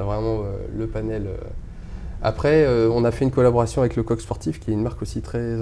a, 0.00 0.04
vraiment 0.04 0.42
le 0.76 0.86
panel. 0.86 1.26
Après, 2.22 2.66
on 2.90 3.04
a 3.04 3.10
fait 3.10 3.24
une 3.24 3.30
collaboration 3.30 3.80
avec 3.80 3.96
le 3.96 4.02
Coq 4.02 4.20
Sportif, 4.20 4.60
qui 4.60 4.70
est 4.70 4.74
une 4.74 4.82
marque 4.82 5.00
aussi 5.02 5.22
très, 5.22 5.56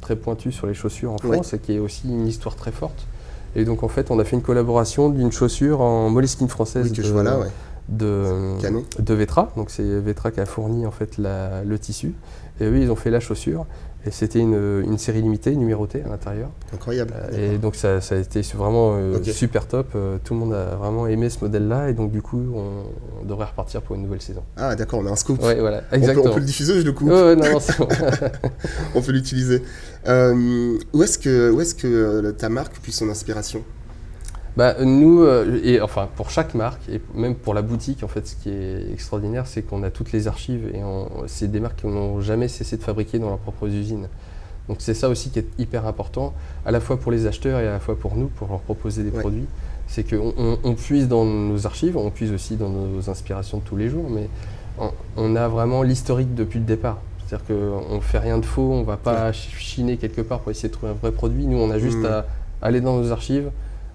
très 0.00 0.16
pointue 0.16 0.52
sur 0.52 0.66
les 0.66 0.74
chaussures 0.74 1.12
en 1.12 1.18
France 1.18 1.52
et 1.52 1.58
qui 1.58 1.74
est 1.74 1.78
aussi 1.78 2.08
une 2.08 2.26
histoire 2.26 2.56
très 2.56 2.72
forte. 2.72 3.06
Et 3.54 3.64
donc 3.64 3.82
en 3.82 3.88
fait, 3.88 4.10
on 4.10 4.18
a 4.18 4.24
fait 4.24 4.36
une 4.36 4.42
collaboration 4.42 5.10
d'une 5.10 5.32
chaussure 5.32 5.80
en 5.80 6.08
moleskine 6.08 6.48
française 6.48 6.92
de, 6.92 7.02
de, 7.92 8.56
de, 9.00 9.14
Vetra. 9.14 9.52
Donc 9.56 9.70
c'est 9.70 9.82
Vetra 9.82 10.30
qui 10.30 10.40
a 10.40 10.46
fourni 10.46 10.86
en 10.86 10.90
fait 10.90 11.18
le 11.18 11.76
tissu. 11.78 12.14
Et 12.60 12.64
eux, 12.64 12.78
ils 12.78 12.90
ont 12.90 12.96
fait 12.96 13.10
la 13.10 13.20
chaussure. 13.20 13.66
Et 14.04 14.10
c'était 14.10 14.40
une, 14.40 14.98
série 14.98 15.22
limitée, 15.22 15.54
numérotée 15.54 16.02
à 16.04 16.08
l'intérieur. 16.08 16.50
Incroyable. 16.74 17.14
Euh, 17.14 17.54
et 17.54 17.58
donc 17.58 17.76
ça, 17.76 17.98
a 17.98 18.16
été 18.16 18.42
vraiment 18.54 18.94
euh, 18.96 19.22
super 19.22 19.68
top. 19.68 19.90
Euh, 19.94 20.18
tout 20.24 20.34
le 20.34 20.40
monde 20.40 20.54
a 20.54 20.74
vraiment 20.74 21.06
aimé 21.06 21.30
ce 21.30 21.38
modèle-là. 21.40 21.88
Et 21.88 21.94
donc 21.94 22.10
du 22.10 22.20
coup, 22.20 22.42
on, 22.54 23.24
devrait 23.26 23.46
repartir 23.46 23.80
pour 23.80 23.94
une 23.94 24.02
nouvelle 24.02 24.20
saison. 24.20 24.42
Ah 24.56 24.74
d'accord, 24.74 24.98
on 24.98 25.06
a 25.06 25.10
un 25.10 25.16
scoop. 25.16 25.40
Ouais, 25.40 25.60
voilà, 25.60 25.82
exactement. 25.92 26.30
On 26.30 26.34
peut, 26.34 26.40
le 26.40 26.46
diffuser, 26.46 26.80
je 26.80 26.84
le 26.84 26.92
coupe. 26.92 27.08
non, 27.08 27.36
non, 27.36 27.60
c'est 27.60 27.78
bon. 27.78 27.86
on 28.96 29.02
peut 29.02 29.12
l'utiliser. 29.12 29.62
où 30.04 31.02
est-ce 31.02 31.18
que, 31.18 31.52
où 31.52 31.60
est 31.60 31.64
-ce 31.64 31.74
que 31.76 32.32
ta 32.32 32.48
marque 32.48 32.80
puise 32.80 32.96
son 32.96 33.08
inspiration? 33.08 33.62
Bah, 34.56 34.74
nous, 34.84 35.22
euh, 35.22 35.60
et 35.64 35.80
enfin 35.80 36.08
pour 36.14 36.30
chaque 36.30 36.54
marque, 36.54 36.86
et 36.88 37.00
même 37.14 37.34
pour 37.34 37.54
la 37.54 37.62
boutique, 37.62 38.02
en 38.02 38.08
fait, 38.08 38.26
ce 38.26 38.36
qui 38.36 38.50
est 38.50 38.92
extraordinaire, 38.92 39.46
c'est 39.46 39.62
qu'on 39.62 39.82
a 39.82 39.90
toutes 39.90 40.12
les 40.12 40.28
archives 40.28 40.70
et 40.74 40.80
c'est 41.26 41.50
des 41.50 41.60
marques 41.60 41.80
qui 41.80 41.86
n'ont 41.86 42.20
jamais 42.20 42.48
cessé 42.48 42.76
de 42.76 42.82
fabriquer 42.82 43.18
dans 43.18 43.28
leurs 43.28 43.38
propres 43.38 43.68
usines. 43.68 44.08
Donc 44.68 44.78
c'est 44.80 44.94
ça 44.94 45.08
aussi 45.08 45.30
qui 45.30 45.38
est 45.38 45.48
hyper 45.58 45.86
important, 45.86 46.34
à 46.64 46.70
la 46.70 46.80
fois 46.80 46.98
pour 46.98 47.10
les 47.10 47.26
acheteurs 47.26 47.60
et 47.60 47.66
à 47.66 47.72
la 47.72 47.80
fois 47.80 47.98
pour 47.98 48.14
nous, 48.14 48.28
pour 48.28 48.48
leur 48.48 48.60
proposer 48.60 49.02
des 49.02 49.10
produits. 49.10 49.46
C'est 49.88 50.04
qu'on 50.08 50.32
on, 50.62 50.74
puise 50.74 51.08
dans 51.08 51.24
nos 51.24 51.66
archives, 51.66 51.96
on 51.96 52.10
puise 52.10 52.32
aussi 52.32 52.56
dans 52.56 52.70
nos 52.70 53.10
inspirations 53.10 53.58
de 53.58 53.62
tous 53.62 53.76
les 53.76 53.88
jours, 53.88 54.08
mais 54.08 54.28
on, 55.16 55.36
a 55.36 55.48
vraiment 55.48 55.82
l'historique 55.82 56.34
depuis 56.34 56.60
le 56.60 56.64
départ. 56.64 56.98
C'est-à-dire 57.26 57.46
qu'on 57.46 57.96
ne 57.96 58.00
fait 58.00 58.18
rien 58.18 58.38
de 58.38 58.46
faux, 58.46 58.72
on 58.72 58.80
ne 58.80 58.84
va 58.84 58.96
pas 58.96 59.32
chiner 59.32 59.96
quelque 59.96 60.22
part 60.22 60.40
pour 60.40 60.50
essayer 60.50 60.68
de 60.68 60.74
trouver 60.74 60.92
un 60.92 60.96
vrai 60.96 61.12
produit. 61.12 61.46
Nous, 61.46 61.58
on 61.58 61.70
a 61.70 61.78
juste 61.78 61.98
mmh. 61.98 62.06
à 62.06 62.26
aller 62.62 62.80
dans 62.80 62.98
nos 62.98 63.10
archives, 63.12 63.50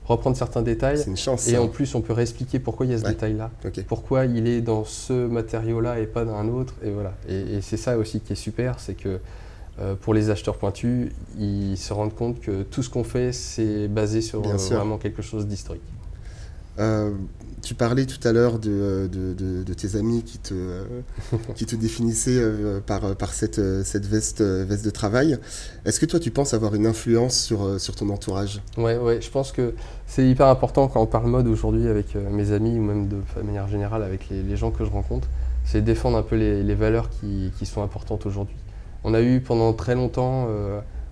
reprendre 0.08 0.38
certains 0.38 0.62
détails. 0.62 1.00
C'est 1.00 1.10
une 1.10 1.18
chance. 1.18 1.48
Et 1.48 1.58
en 1.58 1.68
plus, 1.68 1.94
on 1.96 2.02
peut 2.02 2.14
réexpliquer 2.14 2.60
pourquoi 2.60 2.86
il 2.86 2.92
y 2.92 2.96
a 2.96 2.98
ce 2.98 3.04
détail-là. 3.04 3.52
Pourquoi 3.88 4.26
il 4.26 4.48
est 4.48 4.62
dans 4.62 4.84
ce 4.84 5.28
matériau-là 5.28 6.00
et 6.00 6.08
pas 6.08 6.26
dans 6.26 6.36
un 6.36 6.48
autre. 6.48 6.76
Et 6.84 6.90
voilà. 6.90 7.14
Et, 7.28 7.62
c'est 7.62 7.78
ça 7.78 7.98
aussi 7.98 8.22
qui 8.22 8.34
est 8.34 8.38
super, 8.38 8.80
c'est 8.80 8.94
que 8.94 9.20
euh, 9.80 9.96
pour 9.96 10.14
les 10.14 10.30
acheteurs 10.30 10.58
pointus, 10.58 11.12
ils 11.38 11.78
se 11.78 11.94
rendent 11.94 12.16
compte 12.16 12.40
que 12.40 12.64
tout 12.64 12.82
ce 12.82 12.90
qu'on 12.90 13.04
fait, 13.04 13.32
c'est 13.32 13.88
basé 13.88 14.22
sur 14.22 14.40
euh, 14.48 14.56
vraiment 14.56 14.98
quelque 14.98 15.22
chose 15.22 15.46
d'historique. 15.46 15.82
Euh, 16.80 17.12
tu 17.68 17.76
parlais 17.76 18.06
tout 18.06 18.26
à 18.26 18.32
l'heure 18.32 18.60
de, 18.60 19.10
de, 19.12 19.74
tes 19.74 19.98
amis 19.98 20.24
qui 20.24 20.38
te, 20.38 20.54
qui 21.56 21.66
te 21.66 21.76
définissaient 21.76 22.40
euh, 22.40 22.80
par, 22.80 23.14
par 23.18 23.34
cette, 23.34 23.62
cette 23.84 24.06
veste, 24.06 24.42
veste 24.42 24.86
de 24.86 24.90
travail. 24.90 25.38
Est-ce 25.84 26.00
que 26.00 26.06
toi, 26.06 26.18
tu 26.18 26.32
penses 26.32 26.54
avoir 26.54 26.76
une 26.76 26.88
influence 26.88 27.38
sur, 27.38 27.78
sur 27.78 27.94
ton 27.98 28.08
entourage? 28.10 28.62
Oui, 28.78 28.94
ouais, 28.94 29.20
je 29.22 29.30
pense 29.30 29.52
que 29.52 29.74
c'est 30.06 30.26
hyper 30.26 30.48
important 30.48 30.88
quand 30.88 31.02
on 31.02 31.08
parle 31.08 31.28
mode 31.28 31.48
aujourd'hui 31.48 31.90
avec 31.90 32.16
euh, 32.16 32.30
mes 32.30 32.54
amis 32.54 32.80
ou 32.80 32.84
même 32.84 33.10
de 33.10 33.18
manière 33.44 33.68
générale 33.68 34.02
avec 34.02 34.30
les, 34.30 34.56
gens 34.56 34.72
que 34.72 34.86
je 34.86 34.90
rencontre, 34.90 35.28
c'est 35.66 35.82
défendre 35.82 36.18
un 36.18 36.24
peu 36.24 36.38
les, 36.38 36.64
les 36.64 36.76
valeurs 36.76 37.10
qui, 37.10 37.52
qui, 37.60 37.66
sont 37.66 37.84
importantes 37.84 38.26
aujourd'hui. 38.26 38.56
On 39.04 39.14
a 39.14 39.22
eu 39.22 39.42
pendant 39.42 39.74
très 39.74 39.94
longtemps, 39.94 40.48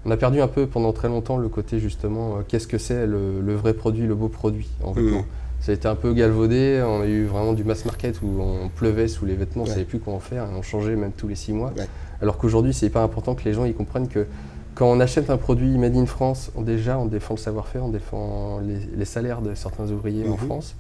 on 0.06 0.12
a 0.12 0.18
perdu 0.18 0.40
un 0.42 0.48
peu 0.48 0.68
pendant 0.68 0.94
très 0.94 1.10
longtemps 1.10 1.38
le 1.38 1.50
côté 1.50 1.80
justement, 1.80 2.40
qu'est-ce 2.48 2.68
que 2.68 2.78
c'est 2.78 3.06
le, 3.06 3.56
vrai 3.56 3.74
produit, 3.74 4.08
le 4.08 4.16
beau 4.16 4.30
produit 4.30 4.70
en 4.84 4.94
mmh. 4.94 5.24
Ça 5.66 5.72
a 5.72 5.76
été 5.76 5.88
un 5.88 5.96
peu 5.96 6.14
galvaudé. 6.14 6.84
On 6.86 7.02
a 7.02 7.08
eu 7.08 7.26
vraiment 7.26 7.54
du 7.54 7.64
mass 7.64 7.86
market 7.86 8.22
où 8.22 8.40
on 8.40 8.70
pleuvait 8.70 9.08
sous 9.08 9.26
les 9.26 9.34
vêtements, 9.34 9.64
on 9.64 9.66
ne 9.66 9.72
savait 9.72 9.84
plus 9.84 9.98
quoi 9.98 10.14
en 10.14 10.20
faire, 10.20 10.44
et 10.44 10.54
on 10.54 10.62
changeait 10.62 10.96
même 10.96 11.12
tous 11.12 11.28
les 11.28 11.34
six 11.34 11.54
mois. 11.54 11.74
Alors 12.22 12.38
qu'aujourd'hui, 12.38 12.72
c'est 12.72 12.86
hyper 12.86 13.02
important 13.02 13.34
que 13.34 13.44
les 13.46 13.54
gens 13.54 13.66
ils 13.66 13.74
comprennent 13.74 14.08
que 14.08 14.28
quand 14.76 14.86
on 14.86 15.00
achète 15.00 15.32
un 15.32 15.38
produit 15.38 15.76
made 15.80 15.96
in 15.96 16.06
France, 16.06 16.52
déjà 16.56 17.00
on 17.00 17.08
défend 17.08 17.34
le 17.34 17.40
savoir-faire, 17.40 17.84
on 17.84 17.90
défend 17.90 18.60
les, 18.60 19.06
salaires 19.06 19.42
de 19.42 19.56
certains 19.56 19.90
ouvriers 19.90 20.28
en 20.28 20.34
mhm. 20.34 20.38
France, 20.38 20.76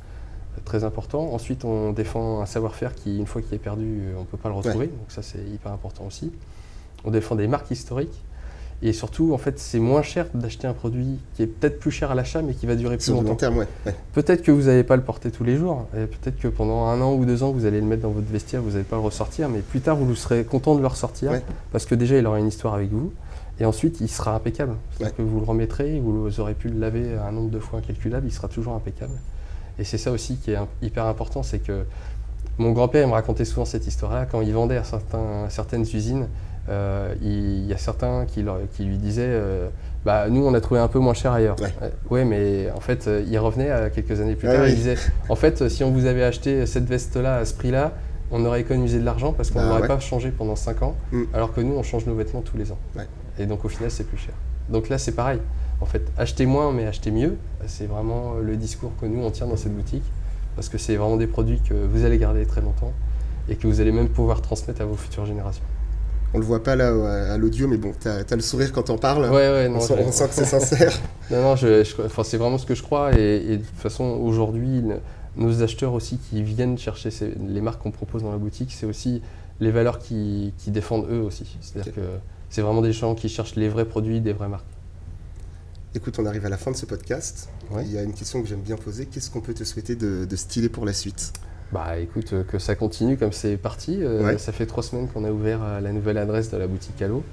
très 0.65 0.83
important. 0.83 1.33
Ensuite, 1.33 1.65
on 1.65 1.91
défend 1.91 2.41
un 2.41 2.45
savoir-faire 2.45 2.93
qui, 2.93 3.17
une 3.17 3.25
fois 3.25 3.41
qu'il 3.41 3.55
est 3.55 3.57
perdu, 3.57 4.01
on 4.15 4.19
ne 4.19 4.25
peut 4.25 4.37
pas 4.37 4.49
le 4.49 4.55
retrouver, 4.55 4.85
donc 4.85 5.07
ça 5.07 5.23
c'est 5.23 5.43
hyper 5.51 5.71
important 5.71 6.05
aussi. 6.05 6.31
On 7.05 7.09
défend 7.09 7.33
des 7.33 7.47
marques 7.47 7.71
historiques. 7.71 8.23
Et 8.81 8.93
surtout, 8.93 9.33
en 9.33 9.37
fait, 9.37 9.57
c'est 9.57 9.79
moins 9.79 10.01
cher 10.01 10.27
d'acheter 10.33 10.67
un 10.67 10.73
produit 10.73 11.17
qui 11.33 11.43
est 11.43 11.47
peut-être 11.47 11.79
plus 11.79 11.91
cher 11.91 12.11
à 12.11 12.15
l'achat, 12.15 12.41
mais 12.41 12.53
qui 12.53 12.65
va 12.65 12.75
durer 12.75 12.97
plus 12.97 13.11
longtemps. 13.11 13.35
Terme, 13.35 13.57
ouais. 13.57 13.67
Peut-être 14.13 14.43
que 14.43 14.51
vous 14.51 14.63
n'allez 14.63 14.83
pas 14.83 14.95
le 14.95 15.01
porter 15.01 15.31
tous 15.31 15.43
les 15.43 15.55
jours. 15.55 15.87
Peut-être 15.93 16.37
que 16.37 16.47
pendant 16.47 16.85
un 16.85 17.01
an 17.01 17.13
ou 17.13 17.25
deux 17.25 17.41
ans, 17.41 17.51
vous 17.51 17.65
allez 17.65 17.79
le 17.79 17.87
mettre 17.87 18.03
dans 18.03 18.11
votre 18.11 18.29
vestiaire, 18.29 18.61
vous 18.61 18.71
n'allez 18.71 18.83
pas 18.83 18.97
le 18.97 19.01
ressortir. 19.01 19.49
Mais 19.49 19.59
plus 19.59 19.79
tard, 19.79 19.95
vous 19.95 20.13
serez 20.15 20.43
content 20.43 20.75
de 20.75 20.81
le 20.81 20.87
ressortir 20.87 21.31
parce 21.71 21.85
que 21.85 21.95
déjà, 21.95 22.17
il 22.17 22.27
aura 22.27 22.39
une 22.39 22.47
histoire 22.47 22.73
avec 22.73 22.91
vous. 22.91 23.11
Et 23.59 23.65
ensuite, 23.65 24.01
il 24.01 24.09
sera 24.09 24.35
impeccable. 24.35 24.75
C'est-à-dire 24.91 25.15
que 25.15 25.21
vous 25.21 25.39
le 25.39 25.45
remettrez, 25.45 25.99
vous 26.01 26.39
aurez 26.41 26.53
pu 26.53 26.67
le 26.67 26.77
laver 26.77 27.15
un 27.15 27.31
nombre 27.31 27.49
de 27.49 27.59
fois 27.59 27.79
incalculable, 27.79 28.27
il 28.27 28.33
sera 28.33 28.49
toujours 28.49 28.73
impeccable. 28.73 29.13
Et 29.79 29.85
c'est 29.85 29.97
ça 29.97 30.11
aussi 30.11 30.35
qui 30.35 30.51
est 30.51 30.57
hyper 30.81 31.05
important, 31.05 31.41
c'est 31.41 31.59
que 31.59 31.85
mon 32.57 32.71
grand-père 32.73 33.07
me 33.07 33.13
racontait 33.13 33.45
souvent 33.45 33.65
cette 33.65 33.87
histoire-là 33.87 34.25
quand 34.25 34.41
il 34.41 34.53
vendait 34.53 34.77
à 34.77 34.83
certaines 35.49 35.83
usines. 35.83 36.27
Euh, 36.67 37.13
il 37.21 37.65
y 37.65 37.73
a 37.73 37.77
certains 37.77 38.25
qui, 38.25 38.41
lui 38.41 38.97
disaient 38.97 39.23
euh, 39.27 39.69
bah, 40.03 40.29
Nous, 40.29 40.45
on 40.45 40.53
a 40.53 40.61
trouvé 40.61 40.79
un 40.79 40.87
peu 40.87 40.99
moins 40.99 41.13
cher 41.13 41.31
ailleurs. 41.31 41.55
Ouais, 42.09 42.25
mais 42.25 42.69
en 42.75 42.79
fait, 42.79 43.07
euh, 43.07 43.23
il 43.27 43.37
revenait 43.37 43.69
quelques 43.93 44.19
années 44.19 44.35
plus 44.35 44.47
tard 44.47 44.67
il 44.67 44.75
disait 44.75 44.95
En 45.29 45.35
fait, 45.35 45.69
si 45.69 45.83
on 45.83 45.91
vous 45.91 46.05
avait 46.05 46.23
acheté 46.23 46.65
cette 46.65 46.85
veste-là 46.85 47.37
à 47.37 47.45
ce 47.45 47.53
prix-là, 47.53 47.93
on 48.31 48.43
aurait 48.45 48.61
économisé 48.61 48.99
de 48.99 49.05
l'argent 49.05 49.33
parce 49.33 49.51
qu'on 49.51 49.59
bah 49.59 49.67
n'aurait 49.67 49.87
pas 49.87 49.99
changé 49.99 50.31
pendant 50.31 50.55
5 50.55 50.81
ans, 50.81 50.95
mm. 51.11 51.23
alors 51.33 51.53
que 51.53 51.61
nous, 51.61 51.75
on 51.75 51.83
change 51.83 52.07
nos 52.07 52.15
vêtements 52.15 52.41
tous 52.41 52.57
les 52.57 52.71
ans. 52.71 52.79
Et 53.37 53.45
donc, 53.45 53.63
au 53.65 53.69
final, 53.69 53.91
c'est 53.91 54.05
plus 54.05 54.17
cher. 54.17 54.33
Donc 54.69 54.89
là, 54.89 54.97
c'est 54.97 55.11
pareil. 55.11 55.39
En 55.81 55.85
fait, 55.85 56.01
achetez 56.17 56.45
moins, 56.45 56.71
mais 56.71 56.87
achetez 56.87 57.11
mieux. 57.11 57.37
C'est 57.67 57.85
vraiment 57.85 58.35
le 58.41 58.55
discours 58.55 58.91
que 58.99 59.05
nous, 59.05 59.21
on 59.21 59.29
tient 59.29 59.45
dans 59.45 59.57
cette 59.57 59.75
boutique 59.75 60.05
parce 60.55 60.69
que 60.69 60.77
c'est 60.77 60.95
vraiment 60.95 61.17
des 61.17 61.27
produits 61.27 61.59
que 61.59 61.73
vous 61.73 62.05
allez 62.05 62.17
garder 62.17 62.45
très 62.45 62.61
longtemps 62.61 62.93
et 63.49 63.55
que 63.55 63.67
vous 63.67 63.81
allez 63.81 63.91
même 63.91 64.09
pouvoir 64.09 64.41
transmettre 64.41 64.81
à 64.81 64.85
vos 64.85 64.95
futures 64.95 65.25
générations. 65.25 65.63
On 66.35 66.39
le 66.39 66.45
voit 66.45 66.63
pas 66.63 66.75
là 66.75 67.33
à 67.33 67.37
l'audio, 67.37 67.65
mais 67.67 67.77
bon, 67.77 67.93
tu 67.97 68.09
as, 68.09 68.25
le 68.29 68.41
sourire 68.41 68.73
quand 68.73 68.89
on 68.89 68.97
parle. 68.97 69.23
Ouais, 69.23 69.49
ouais, 69.49 69.71
on, 69.73 69.79
sent, 69.79 70.27
que 70.27 70.33
c'est 70.33 70.43
sincère. 70.43 70.91
non, 71.31 71.41
non, 71.41 71.55
c'est 71.55 72.37
vraiment 72.37 72.57
ce 72.57 72.65
que 72.65 72.75
je 72.75 72.83
crois. 72.83 73.17
Et, 73.17 73.57
de 73.57 73.63
toute 73.63 73.77
façon, 73.77 74.03
aujourd'hui, 74.03 74.83
nos 75.37 75.63
acheteurs 75.63 75.93
aussi 75.93 76.17
qui 76.17 76.43
viennent 76.43 76.77
chercher 76.77 77.09
les 77.47 77.61
marques 77.61 77.81
qu'on 77.81 77.91
propose 77.91 78.23
dans 78.23 78.31
la 78.31 78.37
boutique, 78.37 78.75
c'est 78.77 78.85
aussi 78.85 79.21
les 79.61 79.71
valeurs 79.71 79.99
qui, 79.99 80.53
défendent 80.67 81.07
eux 81.09 81.21
aussi. 81.21 81.57
C'est-à-dire 81.61 81.93
que 81.93 82.01
c'est 82.49 82.61
vraiment 82.61 82.81
des 82.81 82.91
gens 82.91 83.15
qui 83.15 83.29
cherchent 83.29 83.55
les 83.55 83.69
vrais 83.69 83.85
produits, 83.85 84.19
des 84.19 84.33
vraies 84.33 84.49
marques. 84.49 84.65
Écoute, 85.95 86.19
on 86.19 86.25
arrive 86.25 86.45
à 86.45 86.49
la 86.49 86.57
fin 86.57 86.71
de 86.71 86.75
ce 86.75 86.85
podcast. 86.85 87.47
Il 87.79 87.93
y 87.93 87.97
a 87.97 88.03
une 88.03 88.13
question 88.13 88.41
que 88.41 88.49
j'aime 88.49 88.59
bien 88.59 88.75
poser. 88.75 89.05
Qu'est-ce 89.05 89.31
qu'on 89.31 89.39
peut 89.39 89.53
te 89.53 89.63
souhaiter 89.63 89.95
de, 89.95 90.25
de 90.25 90.35
stylé 90.35 90.67
pour 90.67 90.85
la 90.85 90.91
suite? 90.91 91.31
Bah 91.71 91.97
écoute, 91.97 92.33
euh, 92.33 92.43
que 92.43 92.59
ça 92.59 92.75
continue 92.75 93.17
comme 93.17 93.31
c'est 93.31 93.57
parti. 93.57 94.03
Euh, 94.03 94.37
ça 94.37 94.51
fait 94.51 94.65
trois 94.65 94.83
semaines 94.83 95.07
qu'on 95.07 95.23
a 95.23 95.31
ouvert 95.31 95.59
euh, 95.63 95.79
la 95.81 95.91
nouvelle 95.91 96.17
adresse 96.17 96.51
de 96.51 96.57
la 96.57 96.67
boutique 96.67 97.01
Allo. 97.01 97.23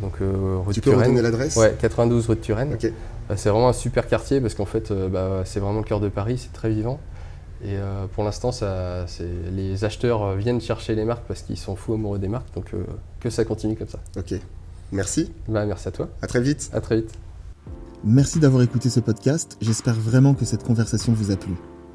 donc, 0.00 0.14
rue 0.20 0.74
tu 0.74 0.80
peux 0.80 0.94
redonner 0.94 1.22
l'adresse? 1.22 1.56
Ouais, 1.56 1.76
92 1.80 2.28
rue 2.28 2.36
de 2.36 2.40
Turenne. 2.40 2.76
c'est 3.36 3.48
vraiment 3.48 3.68
un 3.68 3.74
super 3.74 4.06
quartier 4.06 4.40
parce 4.40 4.54
qu'en 4.54 4.66
fait, 4.66 4.92
bah, 4.92 5.42
c'est 5.44 5.60
vraiment 5.60 5.78
le 5.78 5.84
cœur 5.84 6.00
de 6.00 6.08
Paris, 6.08 6.38
c'est 6.38 6.52
très 6.52 6.70
vivant. 6.70 7.00
Et 7.62 7.76
pour 8.14 8.24
l'instant, 8.24 8.50
les 9.52 9.84
acheteurs 9.84 10.34
viennent 10.34 10.60
chercher 10.60 10.94
les 10.94 11.04
marques 11.04 11.24
parce 11.28 11.42
qu'ils 11.42 11.58
sont 11.58 11.76
fous 11.76 11.94
amoureux 11.94 12.18
des 12.18 12.28
marques. 12.28 12.52
Donc, 12.54 12.72
que 13.20 13.30
ça 13.30 13.44
continue 13.44 13.76
comme 13.76 13.88
ça. 13.88 14.00
Ok. 14.16 14.34
Merci. 14.92 15.30
Bah, 15.48 15.66
merci 15.66 15.88
à 15.88 15.90
toi. 15.90 16.08
À 16.22 16.26
très 16.26 16.40
vite. 16.40 16.70
À 16.72 16.80
très 16.80 16.96
vite. 16.96 17.10
Merci 18.02 18.40
d'avoir 18.40 18.62
écouté 18.62 18.88
ce 18.88 19.00
podcast. 19.00 19.58
J'espère 19.60 19.94
vraiment 19.94 20.34
que 20.34 20.46
cette 20.46 20.64
conversation 20.64 21.12
vous 21.12 21.30
a 21.30 21.36
plu. 21.36 21.52